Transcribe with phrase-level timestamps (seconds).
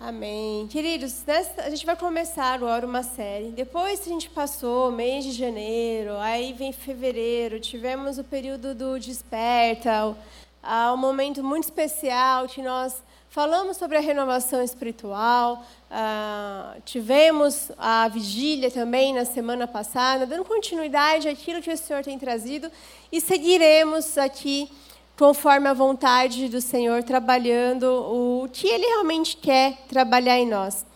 [0.00, 0.68] Amém.
[0.68, 3.50] Queridos, nessa, a gente vai começar agora uma série.
[3.50, 8.96] Depois que a gente passou mês de janeiro, aí vem fevereiro, tivemos o período do
[9.00, 10.16] desperta,
[10.94, 18.70] um momento muito especial que nós falamos sobre a renovação espiritual, uh, tivemos a vigília
[18.70, 22.70] também na semana passada, dando continuidade àquilo que o Senhor tem trazido
[23.10, 24.70] e seguiremos aqui
[25.18, 30.86] conforme a vontade do Senhor, trabalhando o que Ele realmente quer trabalhar em nós.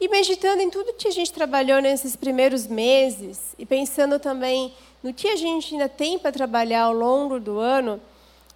[0.00, 5.14] E meditando em tudo que a gente trabalhou nesses primeiros meses, e pensando também no
[5.14, 8.00] que a gente ainda tem para trabalhar ao longo do ano,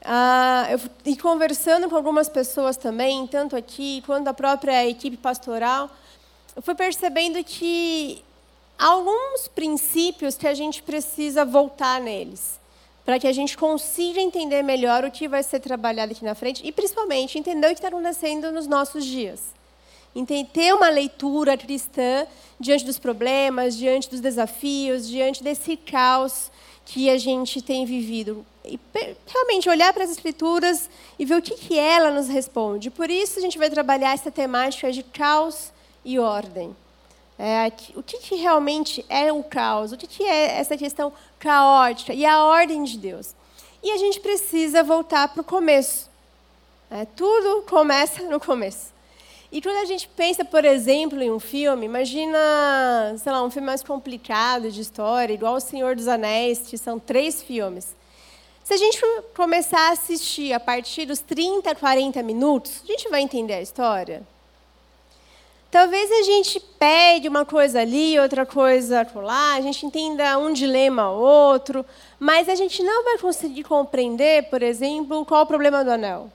[0.04, 5.88] ah, eu, e conversando com algumas pessoas também, tanto aqui quanto a própria equipe pastoral,
[6.56, 8.24] eu fui percebendo que
[8.76, 12.60] há alguns princípios que a gente precisa voltar neles
[13.04, 16.62] para que a gente consiga entender melhor o que vai ser trabalhado aqui na frente
[16.64, 19.40] e, principalmente, entender o que está acontecendo nos nossos dias.
[20.52, 22.26] Ter uma leitura cristã
[22.60, 26.50] diante dos problemas, diante dos desafios, diante desse caos
[26.84, 28.44] que a gente tem vivido.
[28.64, 28.78] E
[29.26, 32.90] realmente olhar para as Escrituras e ver o que, que ela nos responde.
[32.90, 35.72] Por isso, a gente vai trabalhar essa temática de caos
[36.04, 36.76] e ordem.
[37.38, 39.90] É, o que, que, realmente é o caos?
[39.90, 41.12] O que, que é essa questão
[41.42, 43.34] caótica e a ordem de Deus?
[43.82, 46.08] E a gente precisa voltar para o começo.
[46.88, 48.92] É, tudo começa no começo.
[49.50, 52.38] E quando a gente pensa, por exemplo, em um filme, imagina,
[53.18, 56.98] sei lá, um filme mais complicado de história, igual O Senhor dos Anéis, que são
[56.98, 57.94] três filmes.
[58.62, 58.98] Se a gente
[59.34, 64.22] começar a assistir a partir dos 30, 40 minutos, a gente vai entender a história?
[65.72, 71.10] Talvez a gente pegue uma coisa ali, outra coisa lá, a gente entenda um dilema
[71.10, 71.84] outro,
[72.20, 76.30] mas a gente não vai conseguir compreender, por exemplo, qual o problema do anel.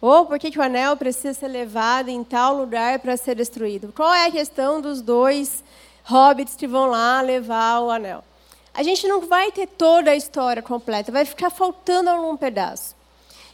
[0.00, 3.92] Ou por que, que o anel precisa ser levado em tal lugar para ser destruído.
[3.94, 5.62] Qual é a questão dos dois
[6.08, 8.24] hobbits que vão lá levar o anel.
[8.72, 12.96] A gente não vai ter toda a história completa, vai ficar faltando algum pedaço.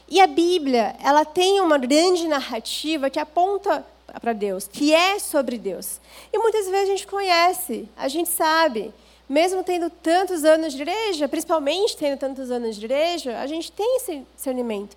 [0.07, 3.85] E a Bíblia, ela tem uma grande narrativa que aponta
[4.19, 5.99] para Deus, que é sobre Deus.
[6.31, 8.93] E muitas vezes a gente conhece, a gente sabe,
[9.27, 13.97] mesmo tendo tantos anos de igreja, principalmente tendo tantos anos de igreja, a gente tem
[13.97, 14.95] esse discernimento.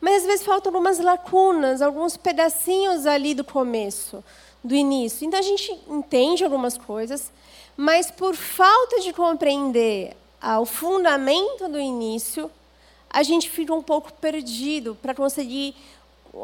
[0.00, 4.22] Mas às vezes faltam algumas lacunas, alguns pedacinhos ali do começo,
[4.62, 5.26] do início.
[5.26, 7.32] Então a gente entende algumas coisas,
[7.76, 12.50] mas por falta de compreender ah, o fundamento do início,
[13.10, 15.74] a gente fica um pouco perdido para conseguir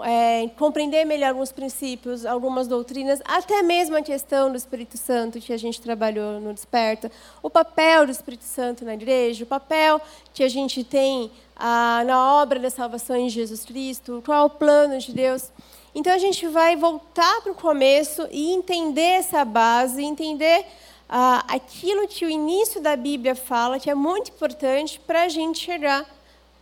[0.02, 5.52] é, compreender melhor alguns princípios, algumas doutrinas, até mesmo a questão do Espírito Santo que
[5.52, 7.12] a gente trabalhou no Desperta,
[7.42, 10.00] o papel do Espírito Santo na igreja, o papel
[10.32, 14.50] que a gente tem ah, na obra da salvação em Jesus Cristo, qual é o
[14.50, 15.50] plano de Deus.
[15.94, 20.66] Então a gente vai voltar para o começo e entender essa base, entender
[21.08, 25.58] ah, aquilo que o início da Bíblia fala, que é muito importante para a gente
[25.60, 26.04] chegar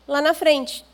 [0.07, 0.85] lá na frente.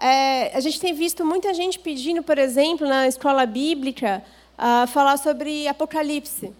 [0.00, 4.24] É, a gente tem visto muita gente pedindo, por exemplo, na escola bíblica,
[4.56, 6.52] a falar sobre Apocalipse.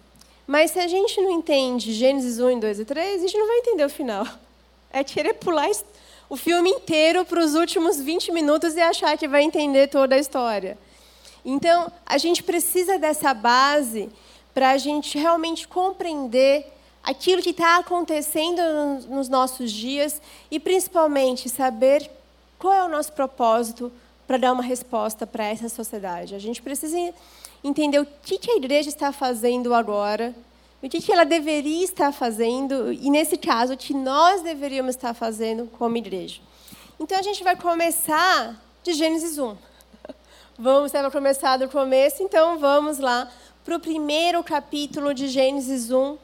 [0.45, 3.57] Mas se a gente não entende Gênesis 1, 2 e 3, a gente não vai
[3.57, 4.25] entender o final.
[4.91, 5.69] É querer pular
[6.27, 10.17] o filme inteiro para os últimos 20 minutos e achar que vai entender toda a
[10.17, 10.79] história.
[11.45, 14.09] Então, a gente precisa dessa base
[14.51, 16.65] para a gente realmente compreender
[17.03, 18.59] aquilo que está acontecendo
[19.07, 20.19] nos nossos dias
[20.49, 22.09] e, principalmente, saber
[22.59, 23.89] qual é o nosso propósito
[24.27, 26.35] para dar uma resposta para essa sociedade?
[26.35, 26.97] A gente precisa
[27.63, 30.35] entender o que a igreja está fazendo agora,
[30.83, 35.67] o que ela deveria estar fazendo, e nesse caso, o que nós deveríamos estar fazendo
[35.77, 36.41] como igreja.
[36.99, 39.55] Então a gente vai começar de Gênesis 1.
[40.59, 43.31] Vamos para começar do começo, então vamos lá
[43.63, 46.17] para o primeiro capítulo de Gênesis 1,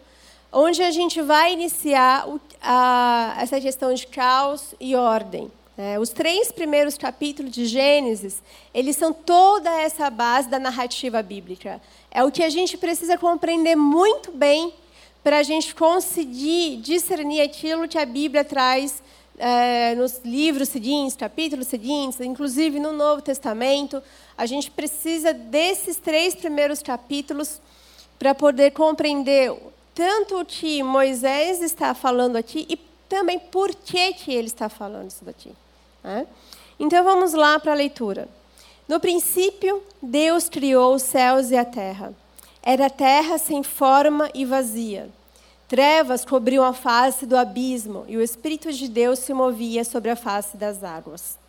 [0.51, 2.27] onde a gente vai iniciar
[2.61, 5.49] a, essa questão de caos e ordem.
[5.77, 8.41] É, os três primeiros capítulos de Gênesis,
[8.73, 11.81] eles são toda essa base da narrativa bíblica.
[12.09, 14.73] É o que a gente precisa compreender muito bem
[15.21, 19.03] para a gente conseguir discernir aquilo que a Bíblia traz
[19.37, 24.01] é, nos livros seguintes, capítulos seguintes, inclusive no Novo Testamento.
[24.37, 27.59] A gente precisa desses três primeiros capítulos
[28.17, 29.53] para poder compreender
[29.93, 32.77] tanto o que Moisés está falando aqui e
[33.09, 35.51] também por que, que ele está falando isso daqui.
[36.05, 36.27] Né?
[36.79, 38.29] Então vamos lá para a leitura.
[38.87, 42.13] No princípio, Deus criou os céus e a terra.
[42.61, 45.09] Era terra sem forma e vazia.
[45.67, 50.15] Trevas cobriam a face do abismo e o Espírito de Deus se movia sobre a
[50.15, 51.39] face das águas.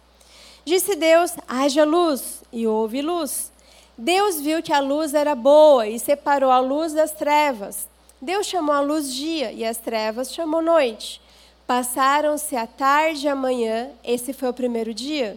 [0.64, 3.52] Disse Deus: haja luz, e houve luz.
[3.98, 7.86] Deus viu que a luz era boa e separou a luz das trevas.
[8.22, 11.20] Deus chamou a luz dia e as trevas chamou noite.
[11.66, 15.36] Passaram-se a tarde e a manhã, esse foi o primeiro dia.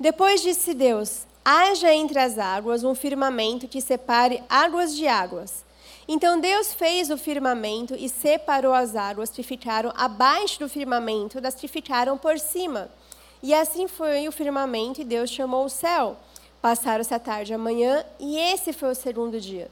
[0.00, 5.64] Depois disse Deus: Haja entre as águas um firmamento que separe águas de águas.
[6.08, 11.54] Então Deus fez o firmamento e separou as águas que ficaram abaixo do firmamento das
[11.54, 12.90] que ficaram por cima.
[13.40, 16.16] E assim foi o firmamento, e Deus chamou o céu.
[16.60, 19.70] Passaram-se a tarde e a manhã, e esse foi o segundo dia.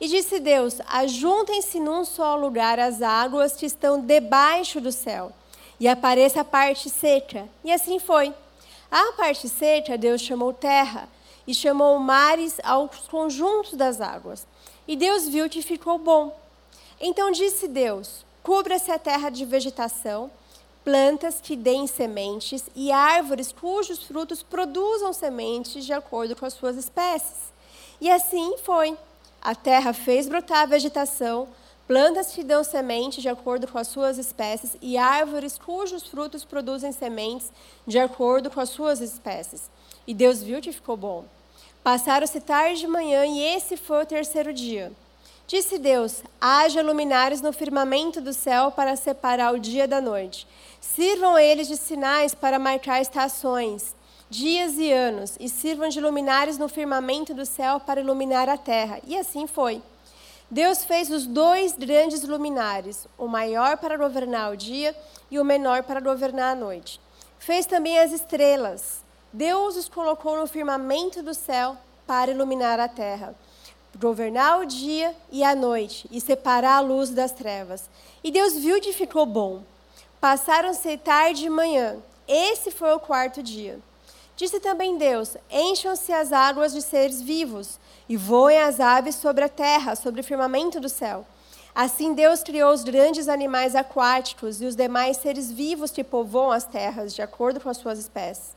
[0.00, 5.32] E disse Deus: Ajuntem-se num só lugar as águas que estão debaixo do céu,
[5.80, 7.48] e apareça a parte seca.
[7.64, 8.34] E assim foi.
[8.90, 11.08] A parte seca Deus chamou terra,
[11.46, 14.46] e chamou mares aos conjuntos das águas.
[14.86, 16.38] E Deus viu que ficou bom.
[17.00, 20.30] Então disse Deus: Cubra-se a terra de vegetação,
[20.84, 26.76] plantas que deem sementes e árvores cujos frutos produzam sementes de acordo com as suas
[26.76, 27.52] espécies.
[28.00, 28.96] E assim foi.
[29.46, 31.46] A terra fez brotar a vegetação,
[31.86, 36.90] plantas que dão sementes de acordo com as suas espécies e árvores cujos frutos produzem
[36.90, 37.52] sementes
[37.86, 39.70] de acordo com as suas espécies.
[40.04, 41.24] E Deus viu que ficou bom.
[41.84, 44.90] Passaram-se tarde de manhã e esse foi o terceiro dia.
[45.46, 50.44] Disse Deus: haja luminares no firmamento do céu para separar o dia da noite.
[50.80, 53.94] Sirvam eles de sinais para marcar estações
[54.28, 59.00] dias e anos, e sirvam de luminares no firmamento do céu para iluminar a terra.
[59.06, 59.82] E assim foi.
[60.50, 64.96] Deus fez os dois grandes luminares, o maior para governar o dia
[65.30, 67.00] e o menor para governar a noite.
[67.38, 69.02] Fez também as estrelas.
[69.32, 71.76] Deus os colocou no firmamento do céu
[72.06, 73.34] para iluminar a terra,
[73.98, 77.90] governar o dia e a noite e separar a luz das trevas.
[78.22, 79.62] E Deus viu que ficou bom.
[80.20, 81.96] Passaram-se tarde e manhã.
[82.26, 83.80] Esse foi o quarto dia.
[84.36, 89.48] Disse também Deus: Encham-se as águas de seres vivos, e voem as aves sobre a
[89.48, 91.26] terra, sobre o firmamento do céu.
[91.74, 96.64] Assim Deus criou os grandes animais aquáticos e os demais seres vivos que povoam as
[96.64, 98.54] terras, de acordo com as suas espécies.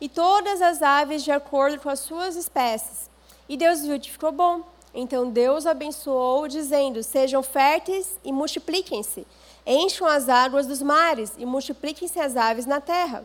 [0.00, 3.08] E todas as aves de acordo com as suas espécies.
[3.48, 4.62] E Deus viu que ficou bom.
[4.92, 9.26] Então Deus abençoou, dizendo: Sejam férteis e multipliquem-se.
[9.64, 13.24] Encham as águas dos mares e multipliquem-se as aves na terra.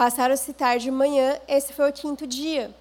[0.00, 2.74] Passaram-se tarde e manhã, esse foi o quinto dia.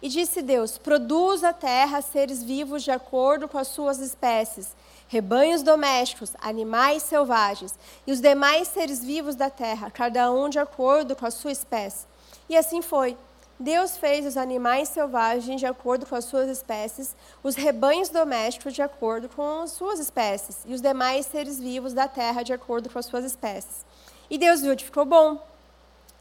[0.00, 4.68] E disse Deus: Produz a terra seres vivos de acordo com as suas espécies,
[5.08, 7.74] rebanhos domésticos, animais selvagens,
[8.06, 12.06] e os demais seres vivos da terra, cada um de acordo com a sua espécie.
[12.48, 13.16] E assim foi.
[13.58, 18.80] Deus fez os animais selvagens de acordo com as suas espécies, os rebanhos domésticos de
[18.80, 23.00] acordo com as suas espécies, e os demais seres vivos da terra de acordo com
[23.00, 23.84] as suas espécies.
[24.30, 25.49] E Deus viu que ficou bom.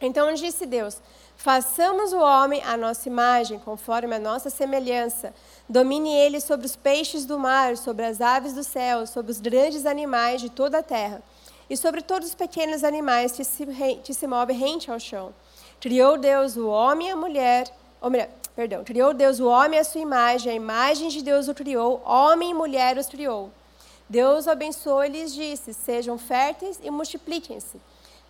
[0.01, 1.01] Então disse Deus:
[1.35, 5.33] Façamos o homem à nossa imagem, conforme a nossa semelhança.
[5.67, 9.85] Domine ele sobre os peixes do mar, sobre as aves do céu, sobre os grandes
[9.85, 11.21] animais de toda a terra,
[11.69, 13.65] e sobre todos os pequenos animais que se,
[14.03, 15.33] que se movem rente ao chão.
[15.79, 19.83] Criou Deus o homem e a mulher, ou melhor, perdão, criou Deus o homem à
[19.83, 23.49] sua imagem, a imagem de Deus o criou, homem e mulher os criou.
[24.09, 27.79] Deus abençoou e lhes disse: Sejam férteis e multipliquem-se.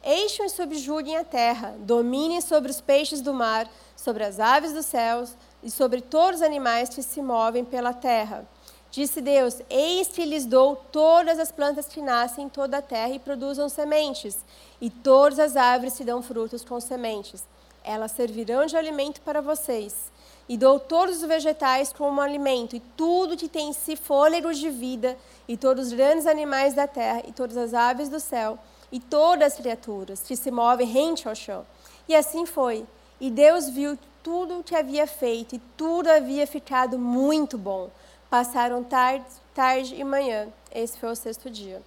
[0.03, 4.85] Enchem e subjuguem a terra, dominem sobre os peixes do mar, sobre as aves dos
[4.85, 8.47] céus e sobre todos os animais que se movem pela terra.
[8.89, 13.09] Disse Deus: Eis que lhes dou todas as plantas que nascem em toda a terra
[13.09, 14.37] e produzam sementes,
[14.79, 17.43] e todas as árvores que dão frutos com sementes.
[17.83, 20.11] Elas servirão de alimento para vocês.
[20.47, 25.17] E dou todos os vegetais como alimento, e tudo que tem em si de vida,
[25.47, 28.57] e todos os grandes animais da terra, e todas as aves do céu
[28.91, 31.65] e todas as criaturas que se movem rente ao chão.
[32.07, 32.85] E assim foi.
[33.19, 37.89] E Deus viu tudo o que havia feito e tudo havia ficado muito bom.
[38.29, 40.47] Passaram tarde, tarde e manhã.
[40.73, 41.81] Esse foi o sexto dia.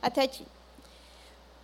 [0.00, 0.46] Até aqui.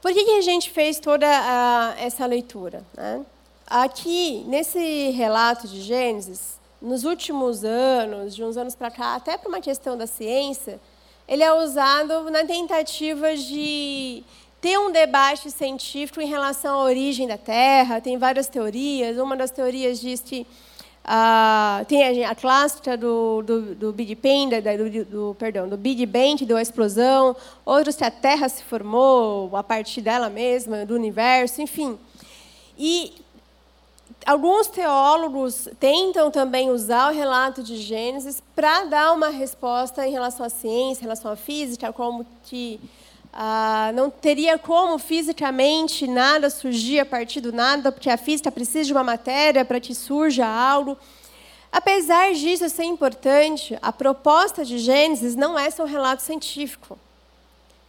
[0.00, 2.84] Por que, que a gente fez toda a, essa leitura?
[2.96, 3.24] Né?
[3.66, 9.48] Aqui, nesse relato de Gênesis, nos últimos anos, de uns anos para cá, até para
[9.48, 10.80] uma questão da ciência,
[11.26, 14.22] ele é usado na tentativa de
[14.60, 19.16] ter um debate científico em relação à origem da Terra, tem várias teorias.
[19.16, 20.46] Uma das teorias diz que
[21.04, 26.04] ah, tem a, a clássica do, do, do Big Bang, do, do, perdão, do Big
[26.04, 27.36] Bang, que deu a explosão.
[27.64, 31.98] Outros que a Terra se formou a partir dela mesma, do universo, enfim.
[32.76, 33.14] E
[34.26, 40.44] alguns teólogos tentam também usar o relato de Gênesis para dar uma resposta em relação
[40.44, 42.78] à ciência, em relação à física, como que
[43.32, 48.84] ah, não teria como fisicamente nada surgir a partir do nada, porque a física precisa
[48.84, 50.96] de uma matéria para que surja algo.
[51.70, 56.98] Apesar disso ser importante, a proposta de Gênesis não é só um relato científico.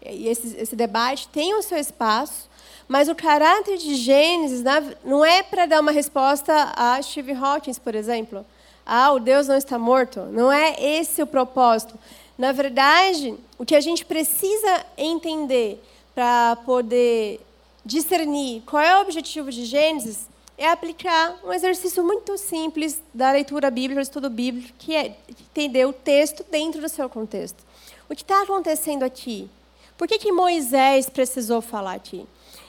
[0.05, 2.49] E esse, esse debate tem o seu espaço,
[2.87, 4.63] mas o caráter de Gênesis
[5.03, 8.45] não é para dar uma resposta a Steve Hawkins, por exemplo.
[8.85, 10.21] Ah, o Deus não está morto.
[10.31, 11.97] Não é esse o propósito.
[12.39, 15.83] Na verdade, o que a gente precisa entender
[16.15, 17.41] para poder
[17.83, 23.69] discernir qual é o objetivo de Gênesis é aplicar um exercício muito simples da leitura
[23.69, 27.61] bíblica, do estudo bíblico, que é entender o texto dentro do seu contexto.
[28.09, 29.49] O que está acontecendo aqui?
[29.97, 32.25] Por que, que Moisés precisou falar aqui?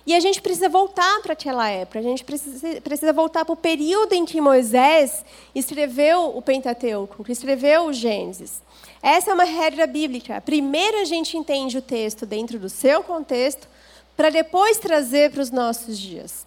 [0.07, 3.57] E a gente precisa voltar para aquela época, a gente precisa, precisa voltar para o
[3.57, 8.63] período em que Moisés escreveu o Pentateuco, que escreveu o Gênesis.
[9.03, 10.41] Essa é uma regra bíblica.
[10.41, 13.69] Primeiro a gente entende o texto dentro do seu contexto,
[14.17, 16.47] para depois trazer para os nossos dias.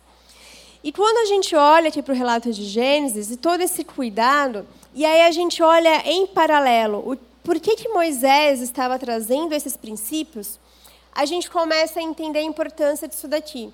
[0.83, 4.67] E quando a gente olha aqui para o relato de Gênesis e todo esse cuidado,
[4.93, 9.77] e aí a gente olha em paralelo, o, por que, que Moisés estava trazendo esses
[9.77, 10.60] princípios,
[11.13, 13.74] a gente começa a entender a importância disso daqui.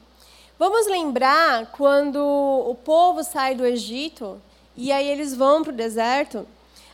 [0.57, 4.41] Vamos lembrar quando o povo sai do Egito
[4.75, 6.45] e aí eles vão para o deserto,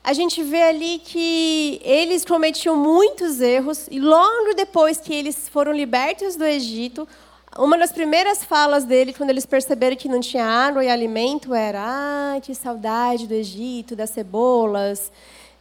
[0.04, 5.72] a gente vê ali que eles cometiam muitos erros e logo depois que eles foram
[5.72, 7.08] libertos do Egito,
[7.58, 11.80] uma das primeiras falas dele, quando eles perceberam que não tinha água e alimento, era:
[11.82, 15.12] Ah, que saudade do Egito, das cebolas,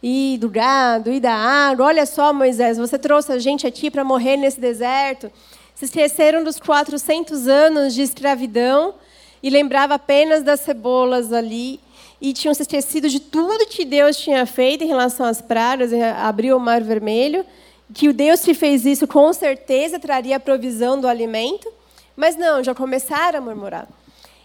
[0.07, 1.87] e do gado, e da água.
[1.87, 5.31] Olha só, Moisés, você trouxe a gente aqui para morrer nesse deserto.
[5.73, 8.93] Se esqueceram dos 400 anos de escravidão
[9.41, 11.79] e lembrava apenas das cebolas ali.
[12.21, 15.89] E tinham se esquecido de tudo que Deus tinha feito em relação às pragas,
[16.21, 17.43] abriu o Mar Vermelho.
[17.91, 21.67] Que o Deus que fez isso com certeza traria a provisão do alimento.
[22.15, 23.87] Mas não, já começaram a murmurar.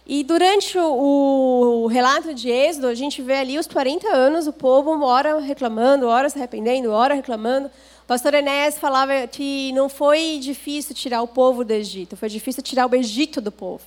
[0.05, 5.03] E durante o, relato de Êxodo, a gente vê ali os 40 anos, o povo,
[5.03, 7.67] ora reclamando, ora se arrependendo, ora reclamando.
[7.67, 12.63] O pastor Enéas falava que não foi difícil tirar o povo do Egito, foi difícil
[12.63, 13.83] tirar o Egito do povo.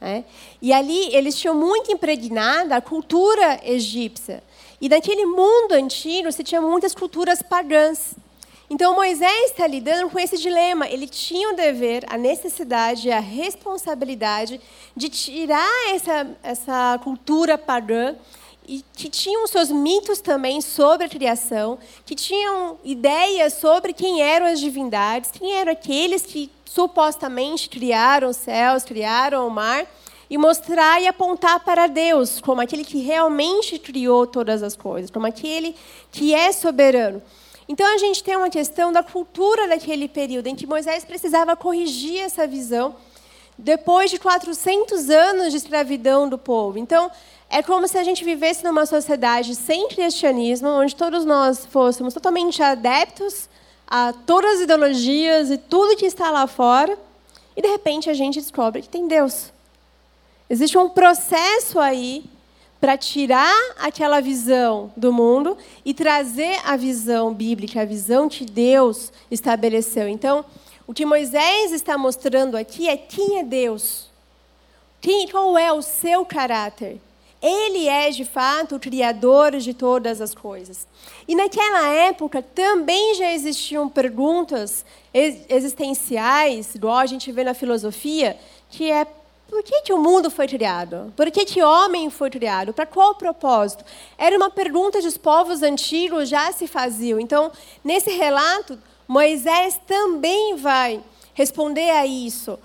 [0.00, 0.22] É?
[0.60, 4.42] E ali eles tinham muito impregnada a cultura egípcia.
[4.80, 8.14] E naquele mundo antigo se tinha muitas culturas pagãs.
[8.68, 10.88] Então Moisés está lidando com esse dilema.
[10.88, 14.60] Ele tinha o dever, a necessidade, a responsabilidade
[14.96, 18.16] de tirar essa, essa cultura pagã
[18.66, 24.46] e que tinham seus mitos também sobre a criação, que tinham ideias sobre quem eram
[24.46, 29.86] as divindades, quem eram aqueles que supostamente criaram os céus, criaram o mar,
[30.30, 35.26] e mostrar e apontar para Deus como aquele que realmente criou todas as coisas, como
[35.26, 35.76] aquele
[36.10, 37.22] que é soberano.
[37.68, 42.20] Então a gente tem uma questão da cultura daquele período em que Moisés precisava corrigir
[42.20, 42.94] essa visão
[43.56, 46.78] depois de 400 anos de escravidão do povo.
[46.78, 47.10] Então
[47.48, 52.62] é como se a gente vivesse numa sociedade sem cristianismo, onde todos nós fôssemos totalmente
[52.62, 53.48] adeptos
[53.86, 56.98] a todas as ideologias e tudo que está lá fora,
[57.56, 59.52] e de repente a gente descobre que tem Deus.
[60.50, 62.24] Existe um processo aí
[62.84, 69.10] para tirar aquela visão do mundo e trazer a visão bíblica, a visão que Deus
[69.30, 70.06] estabeleceu.
[70.06, 70.44] Então,
[70.86, 74.10] o que Moisés está mostrando aqui é quem é Deus.
[75.00, 77.00] Quem, qual é o seu caráter?
[77.40, 80.86] Ele é, de fato, o criador de todas as coisas.
[81.26, 84.84] E naquela época também já existiam perguntas
[85.48, 88.36] existenciais, igual a gente vê na filosofia,
[88.68, 89.06] que é
[89.48, 91.12] por que, que o mundo foi criado?
[91.16, 92.72] Por que, que homem foi criado?
[92.72, 93.84] Para qual propósito?
[94.16, 97.20] Era uma pergunta que os povos antigos já se faziam.
[97.20, 101.02] Então, nesse relato, Moisés também vai
[101.34, 102.58] responder a isso.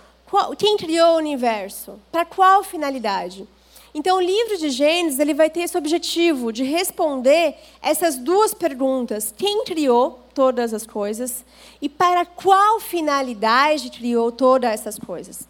[0.57, 1.99] Quem criou o universo?
[2.11, 3.47] Para qual finalidade?
[3.93, 9.33] Então, o livro de Gênesis ele vai ter esse objetivo de responder essas duas perguntas:
[9.35, 11.43] quem criou todas as coisas
[11.81, 15.48] e para qual finalidade criou todas essas coisas?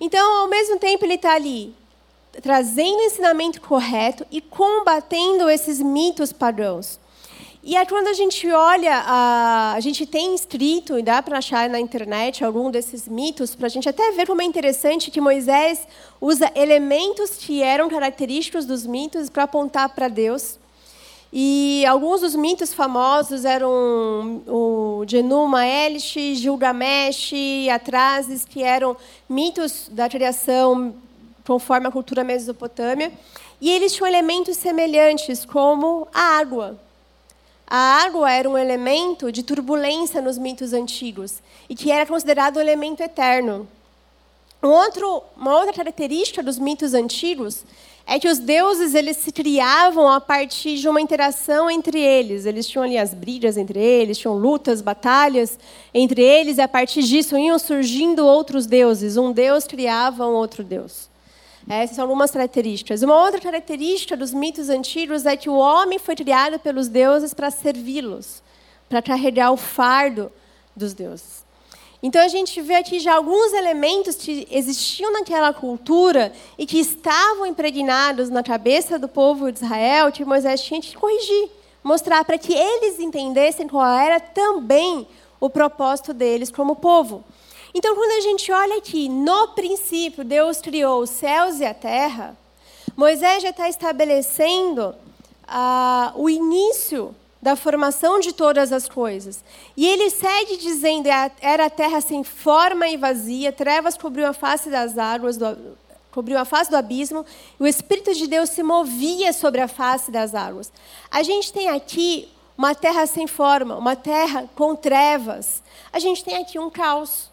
[0.00, 1.74] Então, ao mesmo tempo, ele está ali
[2.40, 6.98] trazendo o ensinamento correto e combatendo esses mitos pagãos.
[7.62, 11.68] E é quando a gente olha, a, a gente tem escrito, e dá para achar
[11.68, 15.86] na internet algum desses mitos, para a gente até ver como é interessante que Moisés
[16.20, 20.59] usa elementos que eram característicos dos mitos para apontar para Deus.
[21.32, 27.32] E alguns dos mitos famosos eram o de Enuma Elish, Gilgamesh
[27.72, 28.96] Atrases, que eram
[29.28, 30.94] mitos da criação
[31.46, 33.12] conforme a cultura mesopotâmia.
[33.60, 36.80] E eles tinham elementos semelhantes, como a água.
[37.64, 42.60] A água era um elemento de turbulência nos mitos antigos e que era considerado um
[42.60, 43.68] elemento eterno.
[44.62, 47.64] Um outro, uma outra característica dos mitos antigos
[48.06, 52.44] é que os deuses eles se criavam a partir de uma interação entre eles.
[52.44, 55.58] Eles tinham ali as brigas entre eles, tinham lutas, batalhas
[55.94, 59.16] entre eles, e a partir disso iam surgindo outros deuses.
[59.16, 61.08] Um deus criava um outro deus.
[61.68, 63.02] Essas são algumas características.
[63.02, 67.50] Uma outra característica dos mitos antigos é que o homem foi criado pelos deuses para
[67.50, 68.42] servi-los,
[68.88, 70.32] para carregar o fardo
[70.74, 71.44] dos deuses.
[72.02, 77.46] Então a gente vê aqui já alguns elementos que existiam naquela cultura e que estavam
[77.46, 81.50] impregnados na cabeça do povo de Israel que Moisés tinha que corrigir,
[81.84, 85.06] mostrar para que eles entendessem qual era também
[85.38, 87.22] o propósito deles como povo.
[87.74, 92.36] Então, quando a gente olha aqui, no princípio, Deus criou os céus e a terra,
[92.96, 94.94] Moisés já está estabelecendo
[95.46, 99.42] ah, o início da formação de todas as coisas.
[99.76, 104.32] E ele segue dizendo: é era a terra sem forma e vazia, trevas cobriu a
[104.32, 105.76] face das águas, do,
[106.10, 107.24] cobriu a face do abismo,
[107.58, 110.72] e o Espírito de Deus se movia sobre a face das águas.
[111.10, 115.62] A gente tem aqui uma terra sem forma, uma terra com trevas.
[115.92, 117.30] A gente tem aqui um caos.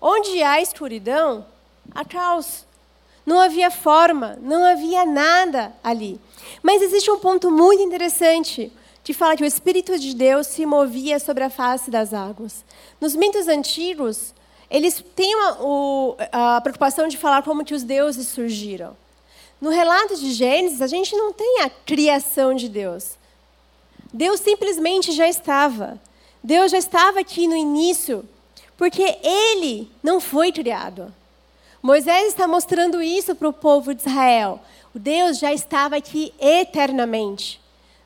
[0.00, 1.46] Onde há escuridão,
[1.94, 2.64] há caos.
[3.24, 6.20] Não havia forma, não havia nada ali.
[6.62, 8.70] Mas existe um ponto muito interessante
[9.04, 12.64] que fala que o Espírito de Deus se movia sobre a face das águas.
[12.98, 14.32] Nos mitos antigos,
[14.70, 18.96] eles têm uma, o, a preocupação de falar como que os deuses surgiram.
[19.60, 23.18] No relato de Gênesis, a gente não tem a criação de Deus.
[24.10, 26.00] Deus simplesmente já estava.
[26.42, 28.26] Deus já estava aqui no início,
[28.76, 31.12] porque ele não foi criado.
[31.82, 34.60] Moisés está mostrando isso para o povo de Israel.
[34.94, 37.60] O Deus já estava aqui eternamente.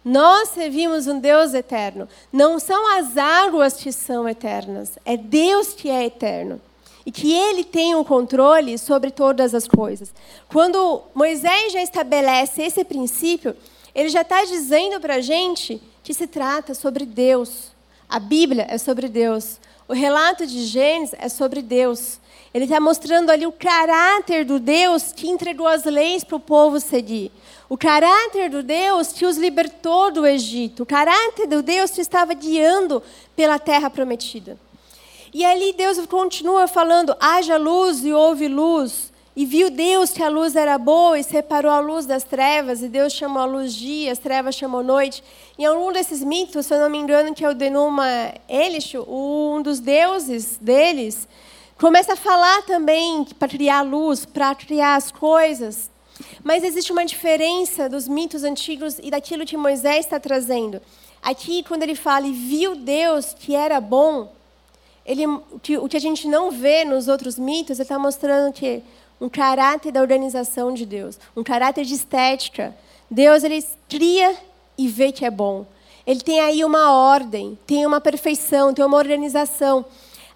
[0.04, 2.08] Nós servimos um Deus eterno.
[2.32, 6.60] Não são as águas que são eternas, é Deus que é eterno.
[7.04, 10.12] E que ele tem o um controle sobre todas as coisas.
[10.48, 13.56] Quando Moisés já estabelece esse princípio,
[13.94, 17.72] ele já está dizendo para a gente que se trata sobre Deus.
[18.08, 19.58] A Bíblia é sobre Deus.
[19.88, 22.18] O relato de Gênesis é sobre Deus.
[22.52, 26.80] Ele está mostrando ali o caráter do Deus que entregou as leis para o povo
[26.80, 27.30] seguir.
[27.68, 30.82] O caráter do Deus que os libertou do Egito.
[30.82, 33.02] O caráter do Deus que estava guiando
[33.36, 34.58] pela terra prometida.
[35.32, 39.12] E ali Deus continua falando: haja luz e houve luz.
[39.36, 42.88] E viu Deus que a luz era boa e separou a luz das trevas, e
[42.88, 45.22] Deus chamou a luz dia, as trevas chamou noite.
[45.56, 49.62] Em algum desses mitos, se eu não me engano, que é o Denuma Elish, um
[49.62, 51.28] dos deuses deles,
[51.78, 55.90] começa a falar também para criar luz, para criar as coisas.
[56.42, 60.80] Mas existe uma diferença dos mitos antigos e daquilo que Moisés está trazendo.
[61.22, 64.32] Aqui, quando ele fala e viu Deus que era bom,
[65.06, 68.82] ele, o que a gente não vê nos outros mitos, ele está mostrando que
[69.20, 72.76] um caráter da organização de Deus, um caráter de estética.
[73.10, 74.36] Deus ele cria
[74.76, 75.66] e vê que é bom.
[76.06, 79.84] Ele tem aí uma ordem, tem uma perfeição, tem uma organização.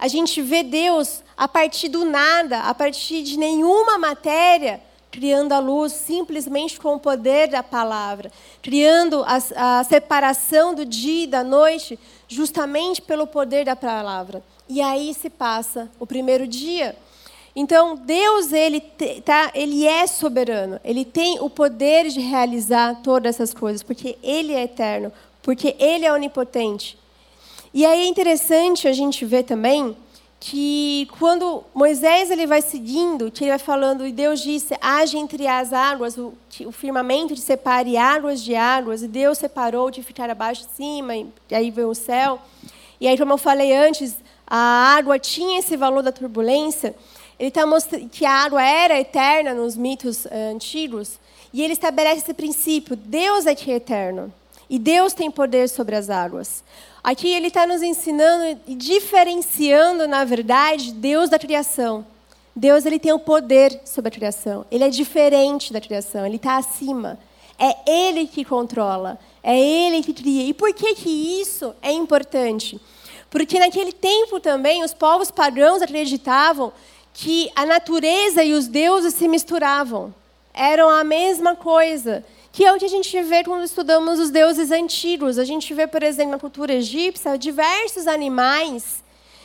[0.03, 5.61] A gente vê Deus a partir do nada, a partir de nenhuma matéria, criando a
[5.61, 11.45] luz simplesmente com o poder da palavra, criando a, a, separação do dia e da
[11.45, 14.43] noite justamente pelo poder da palavra.
[14.69, 16.97] E aí se passa o primeiro dia.
[17.55, 23.55] Então Deus ele tá, ele é soberano, ele tem o poder de realizar todas essas
[23.55, 25.13] coisas, porque ele é eterno,
[25.45, 27.01] porque ele é onipotente.
[27.75, 29.97] E aí é interessante a gente ver também
[30.39, 35.47] que quando Moisés ele vai seguindo, que ele vai falando, e Deus disse, haja entre
[35.47, 36.35] as águas, o,
[36.67, 41.17] o firmamento de separe águas de águas, e Deus separou de ficar abaixo de cima,
[41.17, 42.41] e aí vem o céu.
[43.01, 46.95] E aí, como eu falei antes, a água tinha esse valor da turbulência,
[47.39, 51.21] ele está mostrando que a água era eterna nos mitos uh, antigos,
[51.53, 54.33] e ele estabelece esse princípio, Deus é que é eterno,
[54.69, 56.65] e Deus tem poder sobre as águas.
[57.03, 62.07] Aqui ele está nos ensinando e diferenciando, na verdade, Deus da criação.
[62.55, 64.65] Deus ele tem o poder sobre a criação.
[64.71, 66.25] Ele é diferente da criação.
[66.25, 67.19] Ele está acima.
[67.59, 69.19] É Ele que controla.
[69.43, 70.45] É Ele que cria.
[70.45, 72.81] E por que, que isso é importante?
[73.31, 76.73] Porque naquele tempo também os povos pagãos acreditavam
[77.15, 80.15] que a natureza e os deuses se misturavam.
[80.55, 84.71] Eram a mesma coisa que é o que a gente vê quando estudamos os deuses
[84.71, 85.39] antigos.
[85.39, 89.03] A gente vê, por exemplo, na cultura egípcia, diversos animais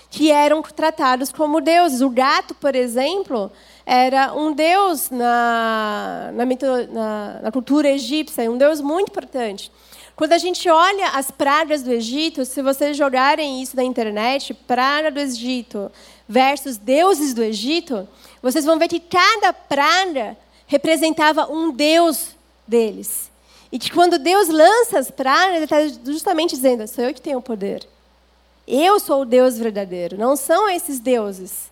[0.09, 2.01] que eram tratados como deuses.
[2.01, 3.49] O gato, por exemplo,
[3.85, 9.71] era um deus na, na, na, na cultura egípcia, um deus muito importante.
[10.13, 15.11] Quando a gente olha as pragas do Egito, se vocês jogarem isso na internet, praga
[15.11, 15.91] do Egito
[16.27, 18.07] versus deuses do Egito,
[18.41, 22.35] vocês vão ver que cada praga representava um Deus
[22.67, 23.31] deles.
[23.71, 27.39] E que quando Deus lança as pragas, Ele está justamente dizendo: sou eu que tenho
[27.39, 27.87] o poder.
[28.67, 31.71] Eu sou o Deus verdadeiro, não são esses deuses.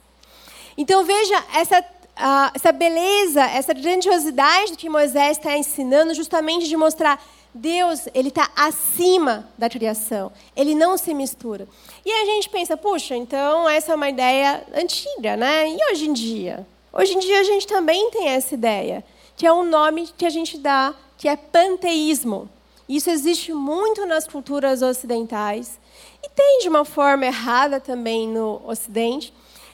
[0.78, 7.22] Então veja essa, uh, essa beleza, essa grandiosidade que Moisés está ensinando, justamente de mostrar
[7.54, 10.32] Deus, ele está acima da criação.
[10.56, 11.68] Ele não se mistura.
[12.06, 15.70] E a gente pensa, puxa, então essa é uma ideia antiga, né?
[15.70, 16.68] E hoje em dia?
[16.92, 19.04] Hoje em dia a gente também tem essa ideia,
[19.36, 22.50] que é um nome que a gente dá, que é panteísmo.
[22.88, 25.80] Isso existe muito nas culturas ocidentais
[26.24, 29.34] e tem de uma forma errada também no Ocidente,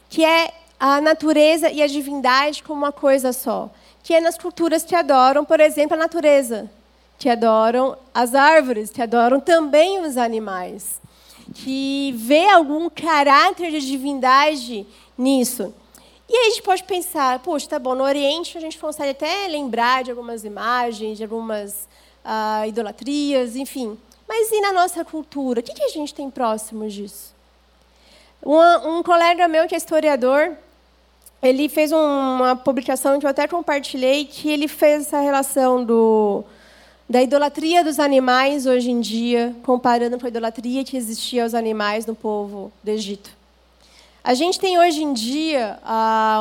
[0.09, 3.69] que é a natureza e a divindade como uma coisa só.
[4.03, 6.69] Que é nas culturas que adoram, por exemplo, a natureza
[7.21, 10.99] que adoram as árvores, que adoram também os animais,
[11.53, 15.71] que vê algum caráter de divindade nisso.
[16.31, 19.47] E aí a gente pode pensar, poxa, tá bom, no Oriente a gente consegue até
[19.49, 21.89] lembrar de algumas imagens, de algumas
[22.23, 23.97] uh, idolatrias, enfim.
[24.25, 25.59] Mas e na nossa cultura?
[25.59, 27.35] O que, que a gente tem próximo disso?
[28.41, 30.53] Um, um colega meu que é historiador,
[31.43, 36.45] ele fez uma publicação que eu até compartilhei, que ele fez essa relação do
[37.09, 42.05] da idolatria dos animais hoje em dia, comparando com a idolatria que existia aos animais
[42.05, 43.40] no povo do Egito.
[44.23, 45.79] A gente tem hoje em dia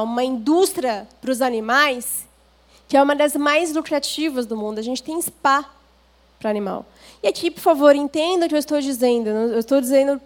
[0.02, 2.28] uma indústria para os animais
[2.90, 4.80] que é uma das mais lucrativas do mundo.
[4.80, 5.64] A gente tem spa
[6.40, 6.84] para animal.
[7.22, 9.28] E aqui, por favor, entenda o que eu estou dizendo.
[9.28, 10.20] Eu estou dizendo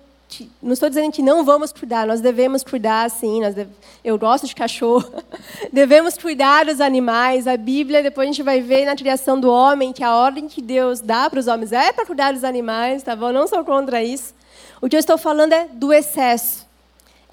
[0.60, 3.40] não estou dizendo que não vamos cuidar, nós devemos cuidar, sim.
[3.40, 3.70] Deve,
[4.02, 5.04] eu gosto de cachorro.
[5.72, 7.46] devemos cuidar dos animais.
[7.46, 10.62] A Bíblia, depois a gente vai ver na criação do homem que a ordem que
[10.62, 13.30] Deus dá para os homens é para cuidar dos animais, tá bom?
[13.30, 14.34] Não sou contra isso.
[14.80, 16.63] O que eu estou falando é do excesso,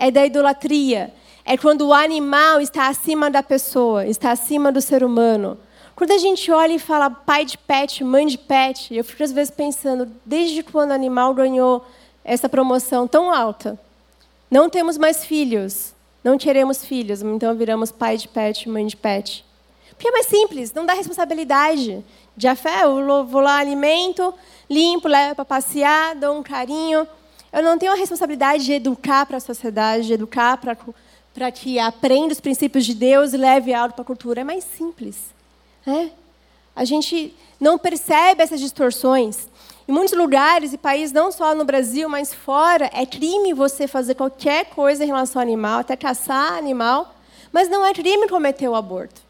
[0.02, 1.14] é da idolatria,
[1.46, 5.60] é quando o animal está acima da pessoa, está acima do ser humano.
[5.96, 9.32] Quando a gente olha e fala pai de pet, mãe de pet, eu fico às
[9.32, 11.86] vezes pensando, desde quando o animal ganhou
[12.24, 13.80] essa promoção tão alta.
[14.50, 19.46] Não temos mais filhos, não queremos filhos, então viramos pai de pet, mãe de pet.
[19.92, 22.04] Porque é mais simples, não dá responsabilidade.
[22.36, 24.34] De fé, eu vou lá, alimento,
[24.68, 27.08] limpo, levo para passear, dou um carinho.
[27.52, 32.34] Eu não tenho a responsabilidade de educar para a sociedade, de educar para que aprenda
[32.34, 34.42] os princípios de Deus e leve algo para a cultura.
[34.42, 35.18] É mais simples.
[35.86, 36.12] Né?
[36.76, 39.50] A gente não percebe essas distorções.
[39.88, 44.16] Em muitos lugares e países, não só no Brasil, mas fora, é crime você fazer
[44.16, 47.14] qualquer coisa em relação ao animal, até caçar animal,
[47.52, 49.22] mas não é crime cometer o aborto.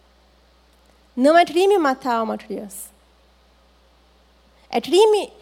[1.16, 2.90] Não é crime matar uma criança.
[4.70, 5.34] É crime.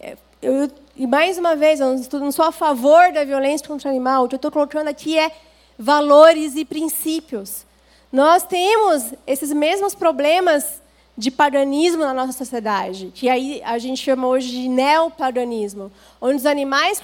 [0.00, 3.90] É, eu, e mais uma vez, eu não sou a favor da violência contra o
[3.90, 4.24] animal.
[4.24, 5.32] O que eu estou colocando aqui é
[5.76, 7.66] valores e princípios.
[8.12, 10.80] Nós temos esses mesmos problemas
[11.18, 16.46] de paganismo na nossa sociedade, que aí a gente chama hoje de neopaganismo, onde os
[16.46, 17.02] animais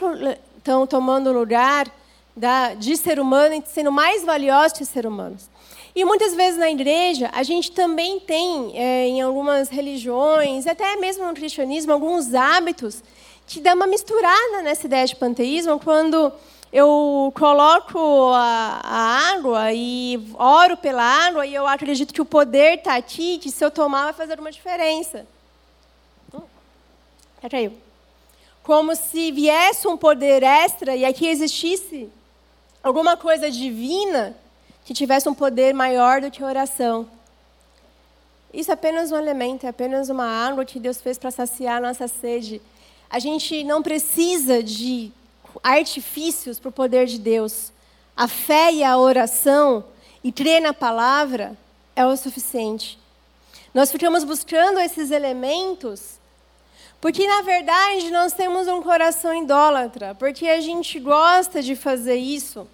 [0.56, 1.90] estão tomando lugar
[2.36, 5.48] da, de ser humano sendo mais valiosos que ser humanos.
[5.94, 11.26] E muitas vezes na igreja, a gente também tem, é, em algumas religiões, até mesmo
[11.26, 13.02] no cristianismo, alguns hábitos
[13.50, 16.32] que dão uma misturada nessa ideia de panteísmo, quando
[16.72, 17.98] eu coloco
[18.32, 23.38] a, a, água e oro pela água e eu acredito que o poder está aqui,
[23.38, 25.26] que se eu tomar vai fazer uma diferença.
[26.32, 26.42] Hum.
[28.62, 32.08] Como se viesse um poder extra e aqui existisse
[32.84, 34.36] alguma coisa divina
[34.84, 37.10] que tivesse um poder maior do que a oração.
[38.54, 41.88] Isso é apenas um elemento, é apenas uma água que Deus fez para saciar a
[41.88, 42.62] nossa sede.
[43.10, 45.10] A gente não precisa de
[45.62, 47.72] artifícios para o poder de Deus.
[48.16, 49.84] A fé e a oração
[50.22, 51.58] e crer na palavra
[51.96, 52.98] é o suficiente.
[53.74, 56.20] Nós ficamos buscando esses elementos
[57.00, 62.68] porque, na verdade, nós temos um coração idólatra, porque a gente gosta de fazer isso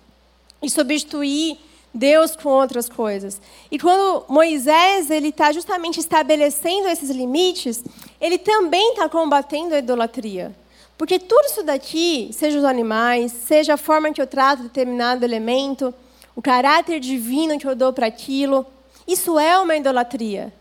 [0.61, 1.59] e substituir
[1.97, 3.41] Deus com outras coisas.
[3.71, 7.83] E quando Moisés ele está justamente estabelecendo esses limites,
[8.21, 10.55] ele também está combatendo a idolatria.
[10.99, 15.93] Porque tudo isso daqui, seja os animais, seja a forma que eu trato determinado elemento,
[16.35, 18.67] o caráter divino que eu dou para aquilo,
[19.07, 20.53] isso é uma idolatria.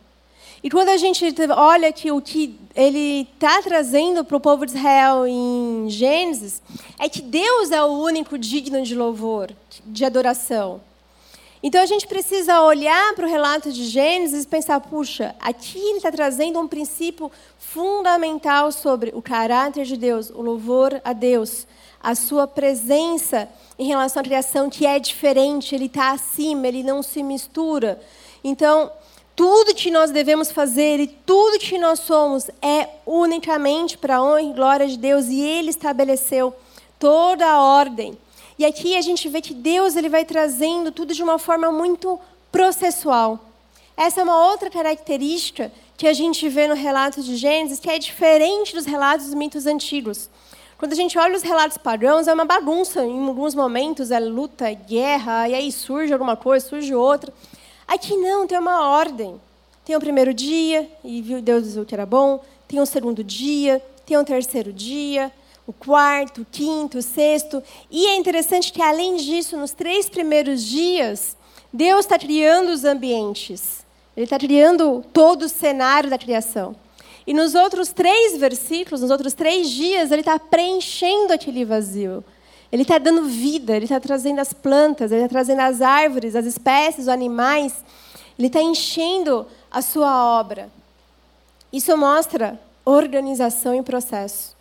[0.63, 1.24] E quando a gente
[1.56, 6.62] olha que o que ele está trazendo para o povo de Israel em Gênesis,
[6.98, 9.52] é que Deus é o único digno de louvor,
[9.86, 10.82] de adoração.
[11.67, 15.97] Então a gente precisa olhar para o relato de Gênesis e pensar: puxa, aqui ele
[15.97, 21.65] está trazendo um princípio fundamental sobre o caráter de Deus, o louvor a Deus,
[21.99, 23.49] a sua presença
[23.80, 27.99] em relação à criação que é diferente, ele está acima, ele não se mistura.
[28.43, 28.91] Então,
[29.36, 34.41] Tudo que nós devemos fazer e tudo que nós somos é unicamente para a honra
[34.41, 36.56] e glória de Deus e Ele estabeleceu
[36.97, 38.17] toda a ordem.
[38.58, 42.20] E aqui a gente vê que Deus ele vai trazendo tudo de uma forma muito
[42.52, 43.39] processual.
[43.98, 47.98] Essa é uma outra característica que a gente vê no relato de Gênesis, que é
[48.00, 50.30] diferente dos relatos dos mitos antigos.
[50.78, 53.04] Quando a gente olha os relatos pagãos, é uma bagunça.
[53.04, 57.34] Em alguns momentos é luta, é guerra, e aí surge alguma coisa, surge outra.
[57.88, 59.39] Aqui não, tem uma ordem.
[59.86, 62.44] Tem o primeiro dia, e Deus viu que era bom.
[62.68, 65.32] Tem o segundo dia, tem o terceiro dia,
[65.67, 67.62] o quarto, o quinto, o sexto.
[67.89, 71.36] E é interessante que, além disso, nos três primeiros dias,
[71.73, 73.86] Deus está criando os ambientes.
[74.15, 76.75] Ele está criando todo o cenário da criação.
[77.28, 82.23] E nos outros três versículos, nos outros três dias, ele está preenchendo aquele vazio.
[82.71, 86.45] Ele está dando vida, ele está trazendo as plantas, ele está trazendo as árvores, as
[86.45, 87.84] espécies, os animais.
[88.38, 90.69] Ele está enchendo a sua obra.
[91.73, 94.55] Isso mostra organização e processo.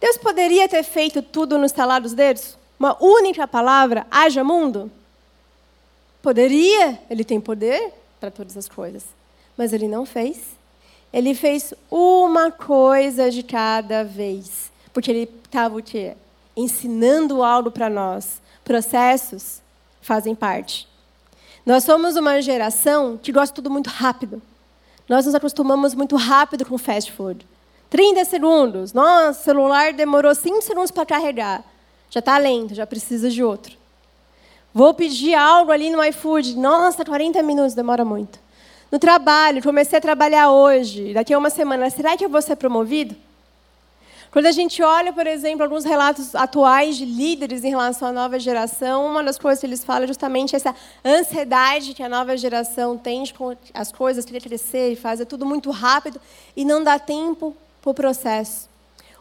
[0.00, 2.56] Deus poderia ter feito tudo no estalar dos dedos?
[2.78, 4.90] Uma única palavra, haja mundo?
[6.22, 9.04] Poderia, ele tem poder para todas as coisas.
[9.56, 10.38] Mas ele não fez.
[11.12, 14.70] Ele fez uma coisa de cada vez.
[14.92, 16.16] Porque ele estava o quê?
[16.56, 18.40] ensinando algo para nós.
[18.64, 19.60] Processos
[20.00, 20.88] fazem parte.
[21.64, 24.40] Nós somos uma geração que gosta tudo muito rápido.
[25.08, 27.46] Nós nos acostumamos muito rápido com fast food.
[27.90, 28.92] 30 segundos.
[28.92, 31.64] Nossa, o celular demorou 5 segundos para carregar.
[32.10, 33.76] Já está lento, já precisa de outro.
[34.72, 36.56] Vou pedir algo ali no iFood.
[36.56, 38.38] Nossa, 40 minutos, demora muito.
[38.90, 41.14] No trabalho, comecei a trabalhar hoje.
[41.14, 43.16] Daqui a uma semana, será que eu vou ser promovido?
[44.34, 48.36] Quando a gente olha, por exemplo, alguns relatos atuais de líderes em relação à nova
[48.36, 52.98] geração, uma das coisas que eles falam é justamente essa ansiedade que a nova geração
[52.98, 53.32] tem de
[53.72, 56.20] as coisas querer crescer e fazer tudo muito rápido
[56.56, 58.68] e não dá tempo para o processo.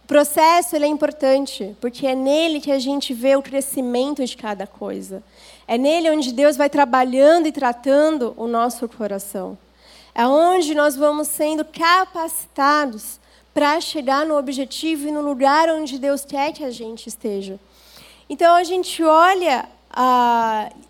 [0.04, 4.38] O processo ele é importante, porque é nele que a gente vê o crescimento de
[4.38, 5.22] cada coisa.
[5.68, 9.58] É nele onde Deus vai trabalhando e tratando o nosso coração.
[10.16, 13.20] É onde nós vamos sendo capacitados
[13.54, 17.60] para chegar no objetivo e no lugar onde Deus quer que a gente esteja.
[18.30, 19.68] Então a gente olha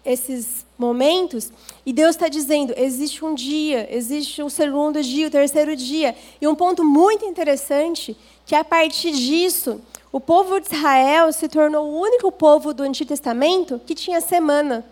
[0.06, 1.52] esses momentos
[1.86, 6.16] e Deus está dizendo: existe um dia, existe um segundo dia, o um terceiro dia.
[6.40, 11.88] E um ponto muito interessante que a partir disso o povo de Israel se tornou
[11.88, 14.86] o único povo do Antigo Testamento que tinha semana,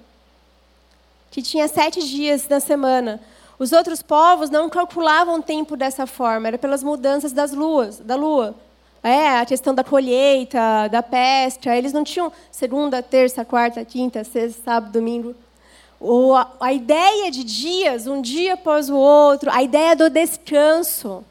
[1.30, 3.22] que tinha sete dias na semana.
[3.60, 8.16] Os outros povos não calculavam o tempo dessa forma, era pelas mudanças das luas, da
[8.16, 8.56] lua.
[9.04, 14.62] É, a questão da colheita, da pesca, eles não tinham segunda, terça, quarta, quinta, sexta,
[14.64, 15.36] sábado, domingo.
[16.00, 21.24] O, a, a ideia de dias, um dia após o outro, a ideia do descanso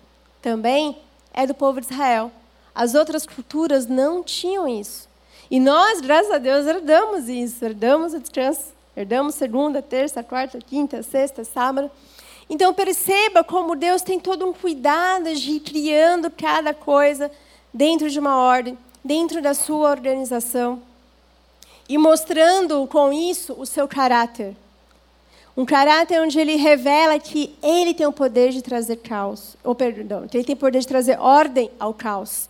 [0.43, 0.97] também
[1.33, 2.33] é do povo de Israel.
[2.75, 5.09] As outras culturas não tinham isso.
[5.51, 8.73] E nós, graças a Deus, herdamos isso, herdamos o descanso.
[8.97, 11.91] Herdamos segunda, terça, quarta, quinta, sexta, sábado.
[12.49, 17.31] Então perceba como Deus tem todo um cuidado de ir criando cada coisa
[17.73, 20.83] dentro de uma ordem, dentro da sua organização.
[21.89, 24.57] E mostrando com isso o seu caráter.
[25.57, 30.29] Um caráter onde ele revela que ele tem o poder de trazer caos, ou perdão,
[30.29, 32.49] que ele tem o poder de trazer ordem ao caos.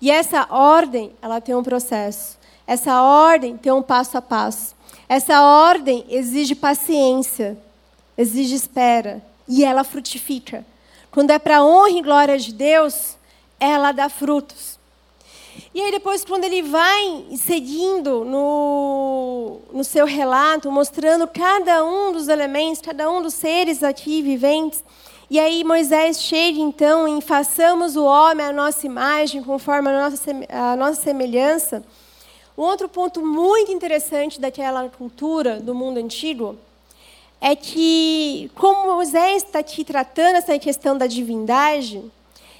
[0.00, 2.38] E essa ordem, ela tem um processo.
[2.66, 4.74] Essa ordem tem um passo a passo.
[5.08, 7.58] Essa ordem exige paciência,
[8.16, 10.64] exige espera, e ela frutifica.
[11.10, 13.17] Quando é para a honra e glória de Deus,
[13.60, 14.78] ela dá frutos.
[15.74, 22.28] E aí depois, quando ele vai seguindo no, no seu relato, mostrando cada um dos
[22.28, 24.82] elementos, cada um dos seres aqui viventes,
[25.30, 30.30] e aí Moisés chega então em façamos o homem à nossa imagem, conforme a nossa,
[30.48, 31.84] a nossa semelhança.
[32.56, 36.56] Um outro ponto muito interessante daquela cultura do mundo antigo
[37.40, 42.02] é que, como Moisés está aqui tratando essa questão da divindade,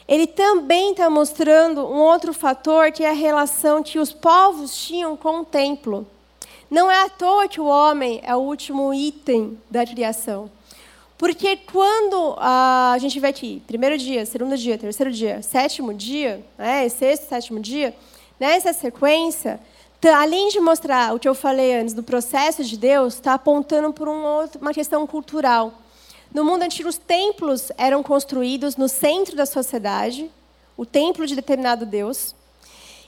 [0.09, 5.15] ele também está mostrando um outro fator, que é a relação que os povos tinham
[5.17, 6.07] com o templo.
[6.71, 10.51] Não é à toa que o homem é o último item da criação.
[11.19, 16.89] Porque quando a gente vê aqui, primeiro dia, segundo dia, terceiro dia, sétimo dia, né,
[16.89, 17.95] sexto, sétimo dia,
[18.39, 19.61] nessa sequência,
[19.99, 23.93] então, além de mostrar o que eu falei antes do processo de Deus, está apontando
[23.93, 25.75] por um uma questão cultural.
[26.33, 30.31] No mundo antigo, os templos eram construídos no centro da sociedade,
[30.77, 32.35] o templo de determinado Deus.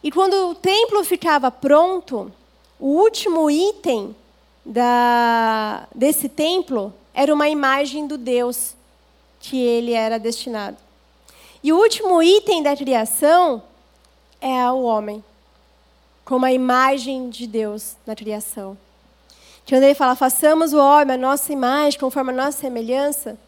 [0.03, 2.33] E quando o templo ficava pronto,
[2.79, 4.17] o último item
[4.65, 8.75] da, desse templo era uma imagem do Deus
[9.39, 10.77] que ele era destinado.
[11.63, 13.63] E o último item da criação
[14.41, 15.23] é o homem,
[16.25, 18.79] como a imagem de Deus na criação.
[19.69, 23.39] Quando ele fala, façamos o homem a nossa imagem, conforme a nossa semelhança,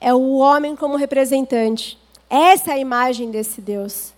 [0.00, 1.98] é o homem como representante.
[2.28, 4.12] Essa é a imagem desse Deus.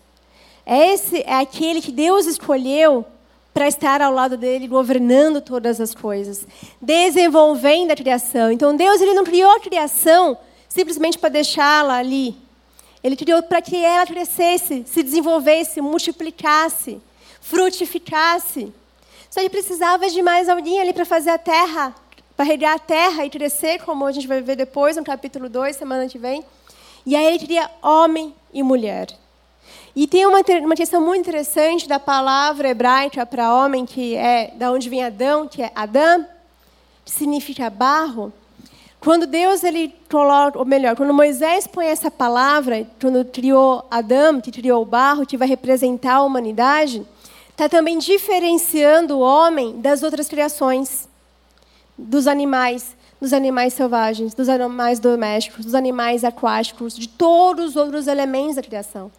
[0.67, 3.05] Esse é aquele que Deus escolheu
[3.53, 6.47] para estar ao lado dele, governando todas as coisas,
[6.81, 8.51] desenvolvendo a criação.
[8.51, 10.37] Então Deus ele não criou a criação
[10.69, 12.35] simplesmente para deixá-la ali.
[13.03, 17.01] Ele criou para que ela crescesse, se desenvolvesse, multiplicasse,
[17.41, 18.73] frutificasse.
[19.35, 21.93] Só que precisava de mais alguém ali para fazer a terra,
[22.37, 25.75] para regar a terra e crescer, como a gente vai ver depois no capítulo 2,
[25.75, 26.45] semana que vem.
[27.05, 29.09] E aí ele queria homem e mulher.
[29.97, 34.71] E tem uma, uma questão muito interessante da palavra hebraica para homem, que é da
[34.71, 36.25] onde vem Adão, que é Adão,
[37.05, 38.33] que significa barro.
[39.01, 44.53] Quando Deus ele coloca, ou melhor, quando Moisés põe essa palavra, quando criou Adão, que
[44.53, 47.05] criou o barro, que vai representar a humanidade,
[47.55, 51.09] está também diferenciando o homem das outras criações,
[51.97, 58.09] dos animais, dos animais selvagens, dos animais domésticos, dos animais aquáticos, de todos os outros
[58.09, 59.11] elementos da criação.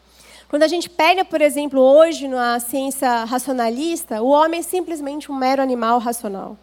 [0.49, 5.35] Quando a gente pega, por exemplo, hoje na ciência racionalista, o homem é simplesmente um
[5.35, 6.57] mero animal racional.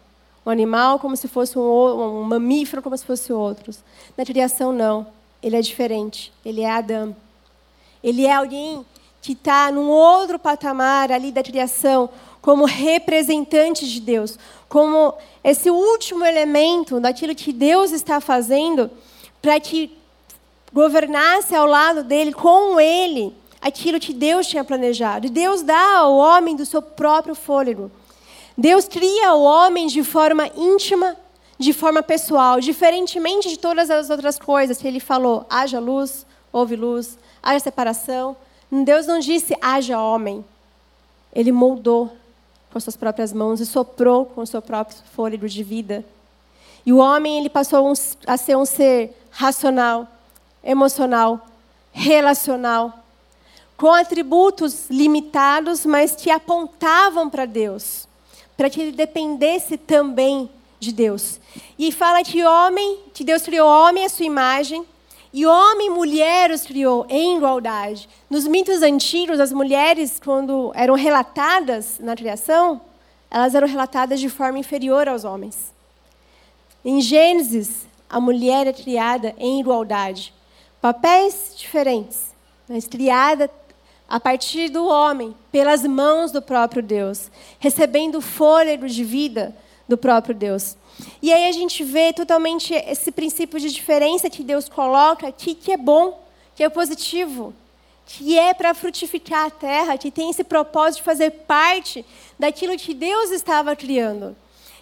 [0.45, 3.79] Um animal como se fosse um, um mamífero, como se fosse outros.
[4.15, 5.07] Na criação, não.
[5.41, 6.31] Ele é diferente.
[6.45, 7.15] Ele é Adão.
[8.03, 8.85] Ele é alguém
[9.23, 12.09] que está num outro patamar ali da criação,
[12.41, 18.91] como representante de Deus, como esse último elemento daquilo que Deus está fazendo
[19.41, 19.97] para que
[20.73, 25.27] governasse ao lado dele, com ele, aquilo que Deus tinha planejado.
[25.27, 27.89] E Deus dá ao homem do seu próprio fôlego.
[28.57, 31.15] Deus cria o homem de forma íntima,
[31.57, 36.75] de forma pessoal, diferentemente de todas as outras coisas que ele falou: haja luz, houve
[36.75, 38.35] luz, haja separação.
[38.81, 40.43] Deus não disse haja homem.
[41.33, 42.15] Ele moldou
[42.71, 46.03] com suas próprias mãos e soprou com o seu próprio fôlego de vida.
[46.85, 47.91] E o homem ele passou
[48.25, 50.07] a ser um ser racional,
[50.63, 51.45] emocional,
[51.91, 53.03] relacional,
[53.77, 58.07] com atributos limitados, mas que apontavam para Deus,
[58.55, 61.39] para que ele dependesse também de Deus.
[61.77, 64.85] E fala que homem, que Deus criou homem à sua imagem,
[65.33, 68.07] e homem e mulher os criou em igualdade.
[68.29, 72.79] Nos mitos antigos, as mulheres, quando eram relatadas na criação,
[73.31, 75.73] elas eram relatadas de forma inferior aos homens.
[76.85, 80.31] Em Gênesis, a mulher é criada em igualdade.
[80.79, 82.31] Papéis diferentes,
[82.69, 83.49] mas criada
[84.07, 89.55] a partir do homem, pelas mãos do próprio Deus, recebendo fôlego de vida
[89.87, 90.75] do próprio Deus.
[91.21, 95.71] E aí a gente vê totalmente esse princípio de diferença que Deus coloca aqui, que
[95.71, 96.23] é bom,
[96.55, 97.53] que é positivo,
[98.05, 102.05] que é para frutificar a terra, que tem esse propósito de fazer parte
[102.37, 104.35] daquilo que Deus estava criando.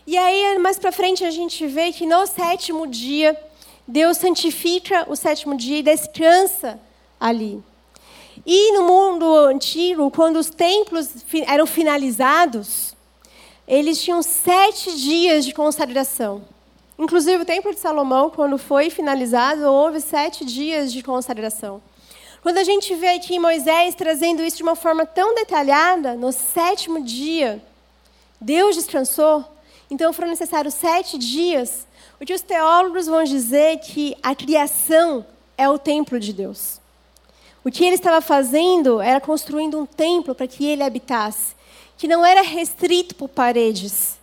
[0.06, 3.40] E aí, mais para frente, a gente vê que no sétimo dia,
[3.88, 6.80] Deus santifica o sétimo dia e descansa
[7.20, 7.64] ali.
[8.46, 11.10] E no mundo antigo, quando os templos
[11.46, 12.96] eram finalizados,
[13.68, 16.44] eles tinham sete dias de consagração.
[16.98, 21.82] Inclusive, o Templo de Salomão, quando foi finalizado, houve sete dias de consagração.
[22.44, 27.04] Quando a gente vê aqui Moisés trazendo isso de uma forma tão detalhada, no sétimo
[27.04, 27.64] dia,
[28.40, 29.46] Deus descansou,
[29.90, 31.88] então foram necessários sete dias.
[32.20, 35.26] O que os teólogos vão dizer que a criação
[35.58, 36.80] é o templo de Deus.
[37.64, 41.56] O que ele estava fazendo era construindo um templo para que ele habitasse,
[42.02, 44.18] que não era restrito por paredes,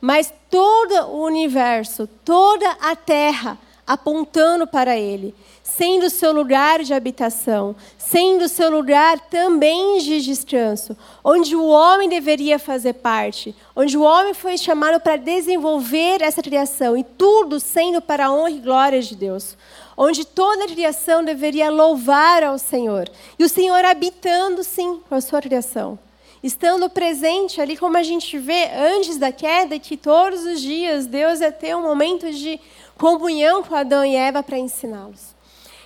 [0.00, 6.92] mas todo o universo, toda a terra apontando para ele, sendo o seu lugar de
[6.92, 13.96] habitação, sendo o seu lugar também de descanso, onde o homem deveria fazer parte, onde
[13.96, 18.58] o homem foi chamado para desenvolver essa criação e tudo sendo para a honra e
[18.58, 19.56] glória de Deus
[19.96, 23.08] onde toda a criação deveria louvar ao Senhor.
[23.38, 25.96] E o Senhor habitando, sim, com a sua criação.
[26.44, 31.40] Estando presente ali, como a gente vê antes da queda, que todos os dias Deus
[31.40, 32.60] ia ter um momento de
[32.98, 35.34] comunhão com Adão e Eva para ensiná-los.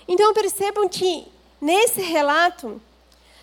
[0.09, 1.29] Então percebam que
[1.61, 2.83] nesse relato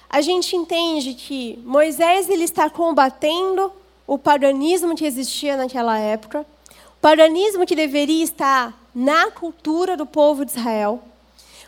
[0.10, 3.72] a gente entende que Moisés ele está combatendo
[4.06, 10.44] o paganismo que existia naquela época, o paganismo que deveria estar na cultura do povo
[10.44, 11.02] de Israel,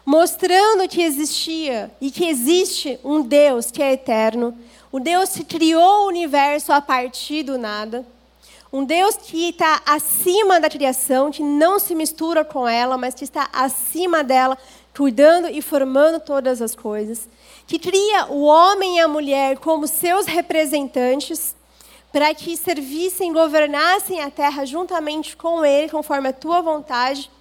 [0.06, 4.54] mostrando que existia e que existe um Deus que é eterno,
[4.92, 8.06] o Deus que criou o universo a partir do nada,
[8.72, 13.24] Um Deus que está acima da criação, que não se mistura com ela, mas que
[13.24, 14.58] está acima dela,
[14.96, 17.30] cuidando e formando todas as coisas.
[17.66, 21.56] Que cria o homem e a mulher como seus representantes,
[22.12, 27.32] para que servissem, governassem a terra juntamente com ele, conforme a tua vontade.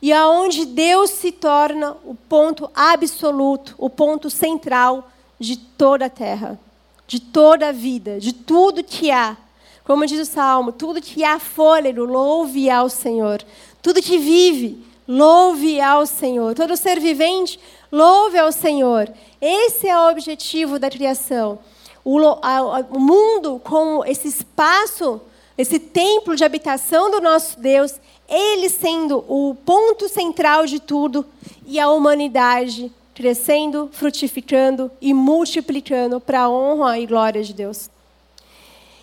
[0.00, 6.58] E aonde Deus se torna o ponto absoluto, o ponto central de toda a terra,
[7.06, 9.36] de toda a vida, de tudo que há
[9.84, 13.44] como diz o Salmo, tudo que há fôlego, louve ao Senhor.
[13.82, 16.54] Tudo que vive, louve ao Senhor.
[16.54, 17.60] Todo ser vivente,
[17.92, 19.12] louve ao Senhor.
[19.38, 21.58] Esse é o objetivo da criação.
[22.02, 25.20] O, a, o mundo, com esse espaço,
[25.56, 31.26] esse templo de habitação do nosso Deus, ele sendo o ponto central de tudo,
[31.66, 37.88] e a humanidade crescendo, frutificando e multiplicando para a honra e glória de Deus.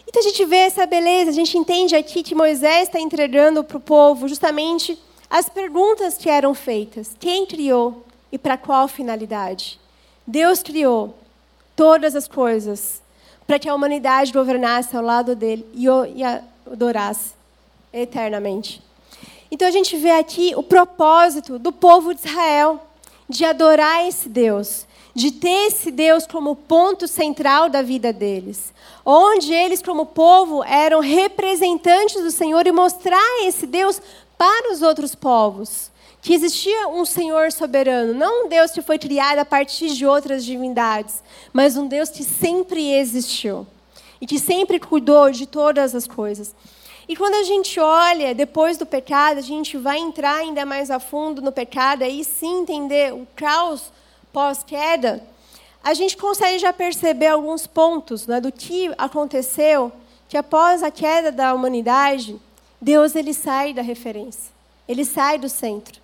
[0.08, 3.78] Então a gente vê essa beleza, a gente entende aqui que Moisés está entregando para
[3.78, 5.00] o povo justamente
[5.30, 9.80] as perguntas que eram feitas: quem criou e para qual finalidade?
[10.28, 11.16] Deus criou
[11.76, 13.02] todas as coisas
[13.48, 16.04] para que a humanidade governasse ao lado dele e o
[16.70, 17.34] adorasse
[17.94, 18.82] eternamente.
[19.50, 22.80] Então a gente vê aqui o propósito do povo de Israel
[23.32, 28.74] de adorar esse Deus, de ter esse Deus como ponto central da vida deles,
[29.06, 34.02] onde eles, como povo, eram representantes do Senhor e mostrar esse Deus
[34.38, 35.90] para os outros povos.
[36.22, 40.46] Que existia um Senhor soberano, não um Deus que foi criado a partir de outras
[40.46, 43.66] divindades, mas um Deus que sempre existiu
[44.20, 46.54] e que sempre cuidou de todas as coisas.
[47.12, 50.98] E quando a gente olha depois do pecado, a gente vai entrar ainda mais a
[50.98, 53.92] fundo no pecado, aí sim entender o caos
[54.32, 55.22] pós-queda,
[55.84, 59.92] a gente consegue já perceber alguns pontos né, do que aconteceu,
[60.30, 62.40] que após a queda da humanidade,
[62.80, 64.50] Deus ele sai da referência,
[64.88, 66.00] ele sai do centro,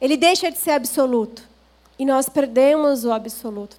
[0.00, 1.48] ele deixa de ser absoluto
[1.96, 3.76] e nós perdemos o absoluto.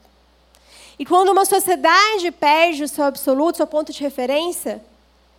[0.98, 4.82] E quando uma sociedade perde o seu absoluto, seu ponto de referência,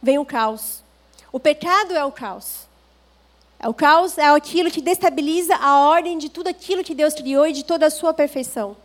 [0.02, 0.83] vem o caos.
[1.34, 2.68] O pecado é o caos.
[3.58, 7.44] É o caos é aquilo que destabiliza a ordem de tudo aquilo que Deus criou
[7.44, 8.76] e de toda a sua perfeição.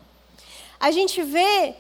[0.80, 1.76] A gente vê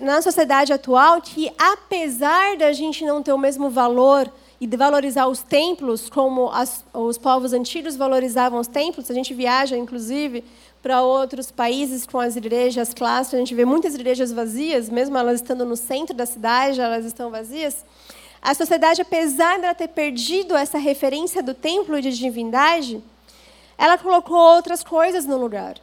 [0.00, 5.26] na sociedade atual que, apesar da gente não ter o mesmo valor e de valorizar
[5.26, 10.42] os templos como as, os povos antigos valorizavam os templos, a gente viaja, inclusive,
[10.80, 15.42] para outros países com as igrejas clássicas, a gente vê muitas igrejas vazias, mesmo elas
[15.42, 17.84] estando no centro da cidade, elas estão vazias.
[18.40, 23.02] A sociedade, apesar de ter perdido essa referência do templo de divindade,
[23.76, 25.76] ela colocou outras coisas no lugar.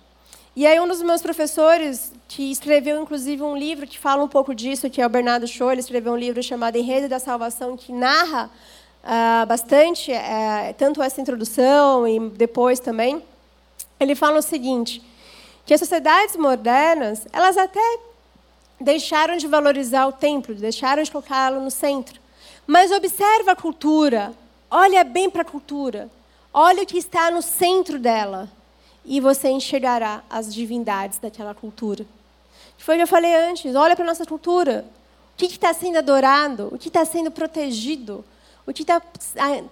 [0.56, 4.56] E aí um dos meus professores, que escreveu inclusive um livro que fala um pouco
[4.56, 7.91] disso, que é o Bernardo Shaw, ele escreveu um livro chamado Enredo da Salvação, que
[7.91, 8.49] narra
[9.03, 13.22] uh, bastante, uh, tanto essa introdução e depois também.
[13.99, 15.03] Ele fala o seguinte,
[15.66, 17.99] que as sociedades modernas, elas até
[18.80, 22.25] deixaram de valorizar o templo, deixaram de colocá-lo no centro.
[22.68, 24.34] Mas observa a cultura,
[24.70, 26.09] olha bem para a cultura,
[26.53, 28.49] olha o que está no centro dela
[29.03, 32.05] e você enxergará as divindades daquela cultura.
[32.78, 34.86] Foi o que eu falei antes, olha para a nossa cultura.
[35.34, 36.70] O que está sendo adorado?
[36.72, 38.24] O que está sendo protegido?
[38.66, 39.01] O que está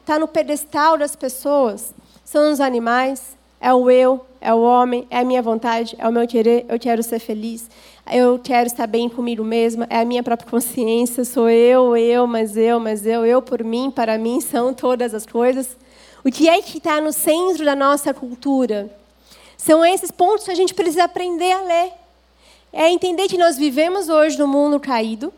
[0.05, 1.93] tá no pedestal das pessoas?
[2.23, 6.11] São os animais, é o eu, é o homem, é a minha vontade, é o
[6.11, 7.69] meu querer, eu quero ser feliz,
[8.11, 12.57] eu quero estar bem comigo mesma, é a minha própria consciência, sou eu, eu, mas
[12.57, 15.77] eu, mas eu, eu por mim, para mim são todas as coisas.
[16.23, 18.93] O que é que está no centro da nossa cultura?
[19.57, 21.93] São esses pontos que a gente precisa aprender a ler.
[22.71, 25.33] É entender que nós vivemos hoje num mundo caído,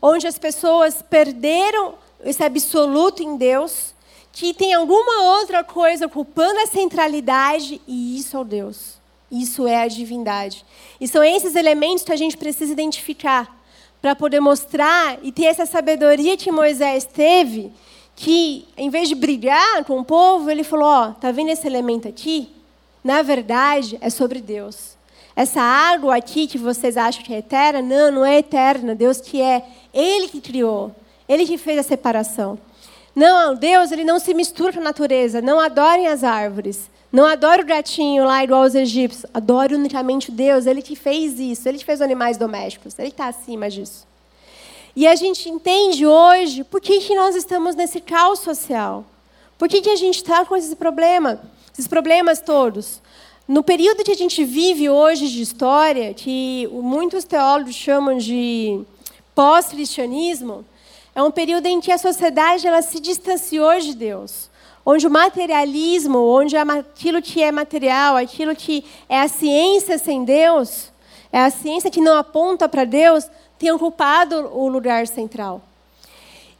[0.00, 1.94] onde as pessoas perderam
[2.24, 3.94] esse absoluto em Deus,
[4.32, 8.94] que tem alguma outra coisa ocupando a centralidade, e isso é o Deus.
[9.30, 10.64] Isso é a divindade.
[11.00, 13.56] E são esses elementos que a gente precisa identificar
[14.00, 17.72] para poder mostrar e ter essa sabedoria que Moisés teve,
[18.14, 21.66] que em vez de brigar com o povo, ele falou: ó, oh, tá vendo esse
[21.66, 22.50] elemento aqui?
[23.02, 24.96] Na verdade, é sobre Deus.
[25.34, 28.94] Essa água aqui que vocês acham que é eterna, não, não é eterna.
[28.94, 30.94] Deus que é, Ele que criou,
[31.28, 32.58] Ele que fez a separação.
[33.14, 35.40] Não, Deus ele não se mistura com a natureza.
[35.40, 36.90] Não adorem as árvores.
[37.16, 39.24] Não adore o gatinho lá igual aos egípcios.
[39.32, 40.66] Adore unicamente Deus.
[40.66, 41.66] Ele que fez isso.
[41.66, 42.98] Ele que fez os animais domésticos.
[42.98, 44.06] Ele está acima disso.
[44.94, 49.02] E a gente entende hoje por que, que nós estamos nesse caos social.
[49.56, 51.40] Por que, que a gente está com esse problema?
[51.72, 53.00] Esses problemas todos.
[53.48, 58.84] No período que a gente vive hoje de história, que muitos teólogos chamam de
[59.34, 60.66] pós-cristianismo,
[61.14, 64.50] É um período em que a sociedade ela se distanciou de Deus
[64.88, 70.92] onde o materialismo, onde aquilo que é material, aquilo que é a ciência sem Deus,
[71.32, 73.28] é a ciência que não aponta para Deus,
[73.58, 75.60] tem ocupado o lugar central.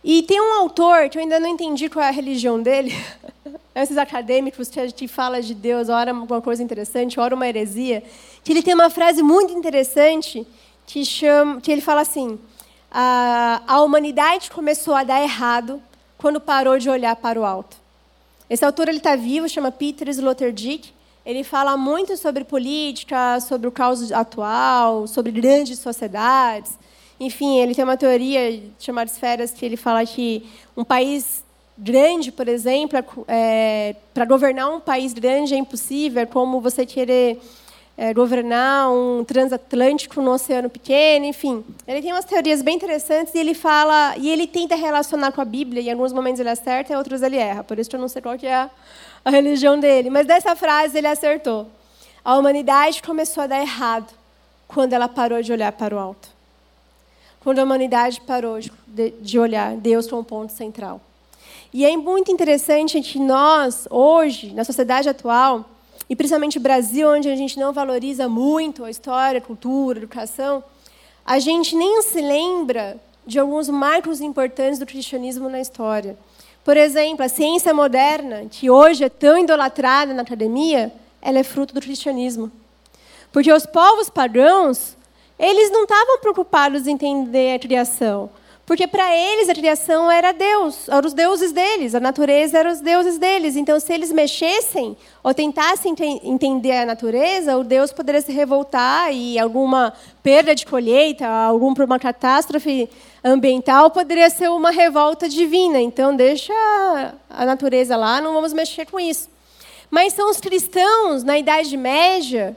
[0.03, 2.93] E tem um autor que eu ainda não entendi qual é a religião dele,
[3.77, 8.03] esses acadêmicos que a gente fala de Deus, ora alguma coisa interessante, ora uma heresia,
[8.43, 10.45] que ele tem uma frase muito interessante
[10.85, 12.39] que, chama, que ele fala assim:
[12.91, 15.81] a, a humanidade começou a dar errado
[16.19, 17.86] quando parou de olhar para o alto.
[18.49, 20.95] Esse autor ele está vivo, chama Peter Sloterdijk.
[21.25, 26.79] Ele fala muito sobre política, sobre o caos atual, sobre grandes sociedades.
[27.19, 31.43] Enfim, ele tem uma teoria chamada esferas que ele fala que um país
[31.77, 37.41] grande, por exemplo, é, para governar um país grande é impossível, é como você querer
[37.97, 41.65] é, governar um transatlântico no oceano pequeno, enfim.
[41.87, 45.45] Ele tem umas teorias bem interessantes e ele fala e ele tenta relacionar com a
[45.45, 45.83] Bíblia.
[45.83, 47.65] Em alguns momentos ele acerta, em outros ele erra.
[47.65, 48.71] Por isso eu não sei qual que é a,
[49.25, 50.11] a religião dele.
[50.11, 51.67] Mas dessa frase ele acertou.
[52.23, 54.13] A humanidade começou a dar errado
[54.69, 56.29] quando ela parou de olhar para o alto.
[57.41, 58.71] Quando a humanidade parou de,
[59.21, 61.01] de olhar Deus como ponto central.
[61.73, 65.65] E é muito interessante que nós, hoje, na sociedade atual,
[66.09, 70.63] e principalmente Brasil, onde a gente não valoriza muito a história, a cultura, a educação,
[71.25, 72.97] a gente nem se lembra
[73.27, 76.17] de alguns marcos importantes do cristianismo na história.
[76.65, 81.75] Por exemplo, a ciência moderna, que hoje é tão idolatrada na academia, ela é fruto
[81.75, 82.51] do cristianismo.
[83.33, 84.97] Porque os povos pagãos,
[85.39, 88.31] eles não estavam preocupados em entender a criação.
[88.67, 92.81] Porque para eles a criação era Deus, eram os deuses deles, a natureza era os
[92.81, 93.55] deuses deles.
[93.55, 95.95] Então, se eles mexessem ou tentassem
[96.25, 102.91] entender a natureza, o Deus poderia se revoltar e alguma perda de colheita, alguma catástrofe
[103.23, 105.81] ambiental poderia ser uma revolta divina.
[105.81, 106.53] Então, deixa
[107.31, 109.31] a natureza lá, não vamos mexer com isso.
[109.89, 112.57] Mas são os cristãos na Idade Média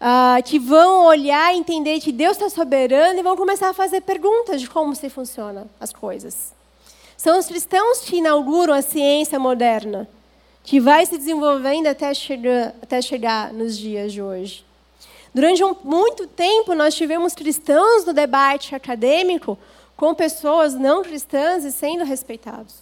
[0.00, 4.00] uh, que vão olhar e entender que Deus está soberano e vão começar a fazer
[4.00, 6.52] perguntas de como se funcionam as coisas.
[7.16, 10.08] São os cristãos que inauguram a ciência moderna,
[10.62, 14.64] que vai se desenvolvendo até chegar, até chegar nos dias de hoje.
[15.34, 19.58] Durante um, muito tempo, nós tivemos cristãos no debate acadêmico
[19.96, 22.76] com pessoas não cristãs e sendo respeitados.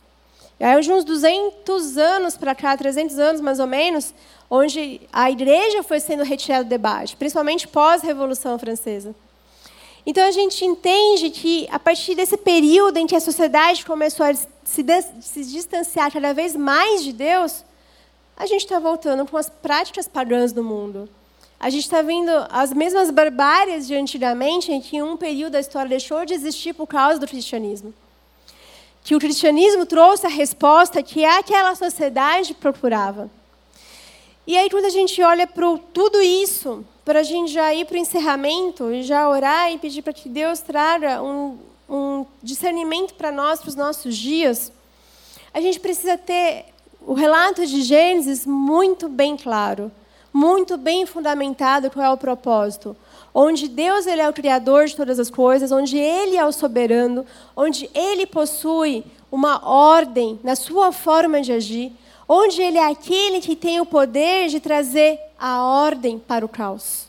[0.59, 4.15] E aí, de uns 200 anos para cá, 300 anos mais ou menos,
[4.51, 9.15] onde a igreja foi sendo retirada do debate, principalmente pós-Revolução Francesa.
[10.07, 14.33] Então a gente entende que, a partir desse período em que a sociedade começou a
[14.35, 14.85] se,
[15.21, 17.65] se distanciar cada vez mais de Deus,
[18.37, 21.09] a gente está voltando com as práticas pagãs do mundo.
[21.59, 25.89] A gente está vendo as mesmas barbáries de antigamente, em que um período da história
[25.89, 27.95] deixou de existir por causa do cristianismo.
[29.03, 33.31] Que o cristianismo trouxe a resposta que aquela sociedade procurava.
[34.47, 37.97] E aí, quando a gente olha para tudo isso, para a gente já ir para
[37.97, 43.33] o encerramento e já orar e pedir para que Deus traga um, um discernimento para
[43.33, 44.73] nós, para os nossos dias,
[45.53, 46.67] a gente precisa ter
[47.01, 49.91] o relato de Gênesis muito bem claro,
[50.33, 52.97] muito bem fundamentado qual é o propósito.
[53.35, 57.27] Onde Deus ele é o criador de todas as coisas, onde Ele é o soberano,
[57.55, 61.93] onde Ele possui uma ordem na sua forma de agir,
[62.29, 67.07] onde ele é aquele que tem o poder de trazer a ordem para o caos.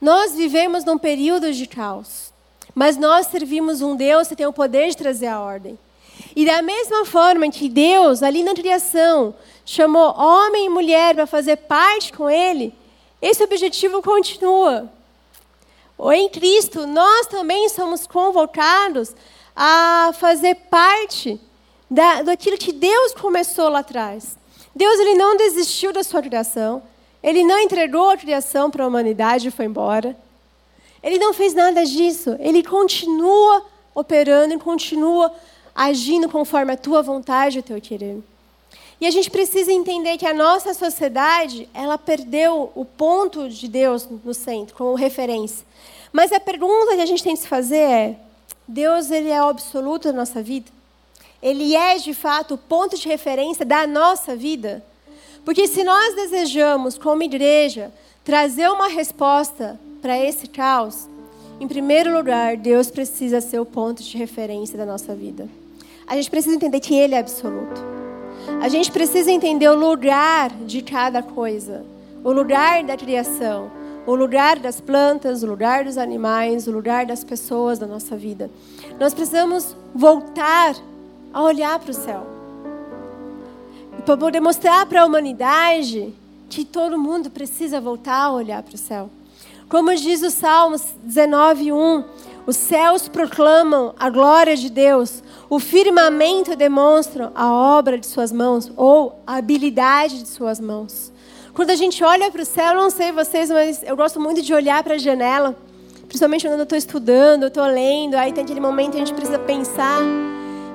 [0.00, 2.32] Nós vivemos num período de caos,
[2.74, 5.78] mas nós servimos um Deus que tem o poder de trazer a ordem.
[6.34, 9.34] E da mesma forma que Deus, ali na criação,
[9.64, 12.74] chamou homem e mulher para fazer parte com Ele,
[13.20, 14.90] esse objetivo continua.
[16.12, 19.14] Em Cristo, nós também somos convocados
[19.54, 21.40] a fazer parte
[21.88, 24.36] da, daquilo que Deus começou lá atrás.
[24.74, 26.82] Deus ele não desistiu da sua criação.
[27.22, 30.16] Ele não entregou a criação para a humanidade e foi embora.
[31.02, 32.36] Ele não fez nada disso.
[32.40, 33.64] Ele continua
[33.94, 35.32] operando e continua
[35.74, 38.22] agindo conforme a tua vontade e o teu querer.
[39.00, 44.08] E a gente precisa entender que a nossa sociedade, ela perdeu o ponto de Deus
[44.24, 45.66] no centro, como referência.
[46.12, 48.16] Mas a pergunta que a gente tem que se fazer é:
[48.68, 50.70] Deus ele é o absoluto da nossa vida?
[51.42, 54.84] Ele é de fato o ponto de referência da nossa vida?
[55.44, 57.92] Porque se nós desejamos, como igreja,
[58.24, 61.08] trazer uma resposta para esse caos,
[61.60, 65.48] em primeiro lugar, Deus precisa ser o ponto de referência da nossa vida.
[66.06, 67.80] A gente precisa entender que Ele é absoluto.
[68.60, 71.84] A gente precisa entender o lugar de cada coisa,
[72.24, 73.70] o lugar da criação,
[74.06, 78.50] o lugar das plantas, o lugar dos animais, o lugar das pessoas da nossa vida.
[78.98, 80.74] Nós precisamos voltar
[81.32, 82.26] a olhar para o céu.
[84.04, 86.12] Para poder mostrar para a humanidade
[86.48, 89.08] que todo mundo precisa voltar a olhar para o céu.
[89.68, 92.04] Como diz o Salmos 19:1,
[92.46, 98.70] os céus proclamam a glória de Deus, o firmamento demonstra a obra de suas mãos
[98.76, 101.12] ou a habilidade de suas mãos.
[101.54, 104.52] Quando a gente olha para o céu, não sei vocês, mas eu gosto muito de
[104.52, 105.56] olhar para a janela,
[106.08, 109.14] principalmente quando eu estou estudando, eu estou lendo, aí tem aquele momento que a gente
[109.14, 110.00] precisa pensar.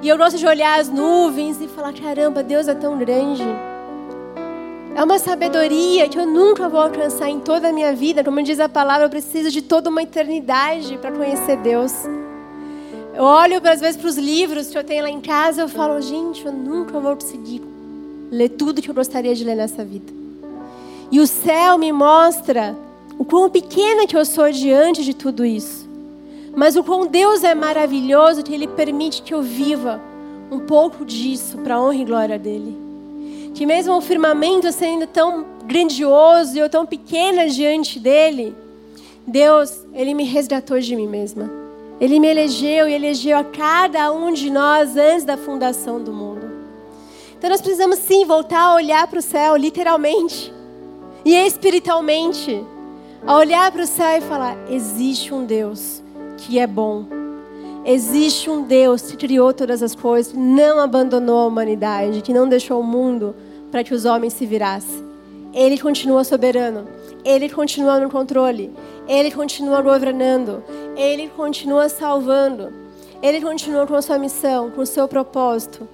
[0.01, 3.43] E eu gosto de olhar as nuvens e falar: caramba, Deus é tão grande.
[4.95, 8.23] É uma sabedoria que eu nunca vou alcançar em toda a minha vida.
[8.23, 11.93] Como diz a palavra, eu preciso de toda uma eternidade para conhecer Deus.
[13.13, 15.99] Eu olho, às vezes, para os livros que eu tenho lá em casa eu falo,
[16.01, 17.61] gente, eu nunca vou conseguir
[18.31, 20.13] ler tudo que eu gostaria de ler nessa vida.
[21.11, 22.75] E o céu me mostra
[23.17, 25.86] o quão pequena que eu sou diante de tudo isso.
[26.57, 30.01] Mas o quão Deus é maravilhoso que Ele permite que eu viva
[30.51, 32.87] um pouco disso para a honra e glória dEle
[33.57, 38.55] que mesmo o firmamento sendo tão grandioso e eu tão pequena diante dele,
[39.25, 41.49] Deus, ele me resgatou de mim mesma.
[41.99, 46.47] Ele me elegeu e elegeu a cada um de nós antes da fundação do mundo.
[47.35, 50.53] Então nós precisamos sim voltar a olhar para o céu, literalmente
[51.25, 52.63] e espiritualmente,
[53.25, 56.03] a olhar para o céu e falar: existe um Deus
[56.37, 57.05] que é bom.
[57.85, 62.81] Existe um Deus que criou todas as coisas, não abandonou a humanidade, que não deixou
[62.81, 63.35] o mundo
[63.71, 65.05] para que os homens se virassem.
[65.53, 66.87] Ele continua soberano.
[67.23, 68.71] Ele continua no controle.
[69.07, 70.63] Ele continua governando.
[70.95, 72.71] Ele continua salvando.
[73.21, 75.87] Ele continua com a sua missão, com o seu propósito.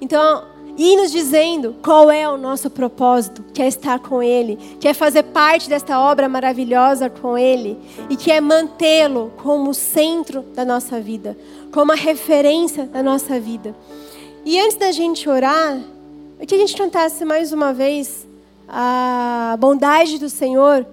[0.00, 0.44] Então,
[0.76, 4.92] e nos dizendo qual é o nosso propósito, que é estar com Ele, que é
[4.92, 7.78] fazer parte desta obra maravilhosa com Ele
[8.10, 11.36] e que é mantê-lo como centro da nossa vida,
[11.72, 13.74] como a referência da nossa vida.
[14.44, 15.80] E antes da gente orar,
[16.46, 18.26] que a gente cantasse mais uma vez
[18.68, 20.86] a bondade do Senhor,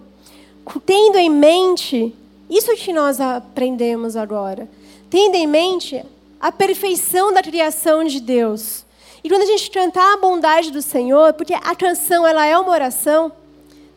[0.86, 2.16] tendo em mente
[2.50, 4.70] isso que nós aprendemos agora,
[5.10, 6.04] tendo em mente
[6.40, 8.86] a perfeição da criação de Deus.
[9.24, 12.72] E quando a gente cantar a bondade do Senhor, porque a canção ela é uma
[12.72, 13.32] oração,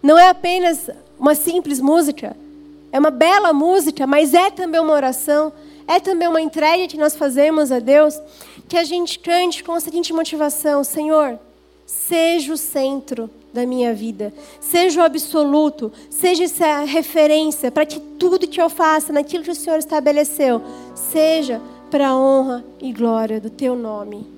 [0.02, 2.36] não é apenas uma simples música,
[2.92, 5.52] é uma bela música, mas é também uma oração,
[5.88, 8.18] é também uma entrega que nós fazemos a Deus
[8.68, 11.38] que a gente cante com a seguinte motivação: Senhor,
[11.84, 18.46] seja o centro da minha vida, seja o absoluto, seja essa referência para que tudo
[18.46, 20.62] que eu faça naquilo que o Senhor estabeleceu
[20.94, 21.60] seja
[21.90, 24.35] para a honra e glória do teu nome.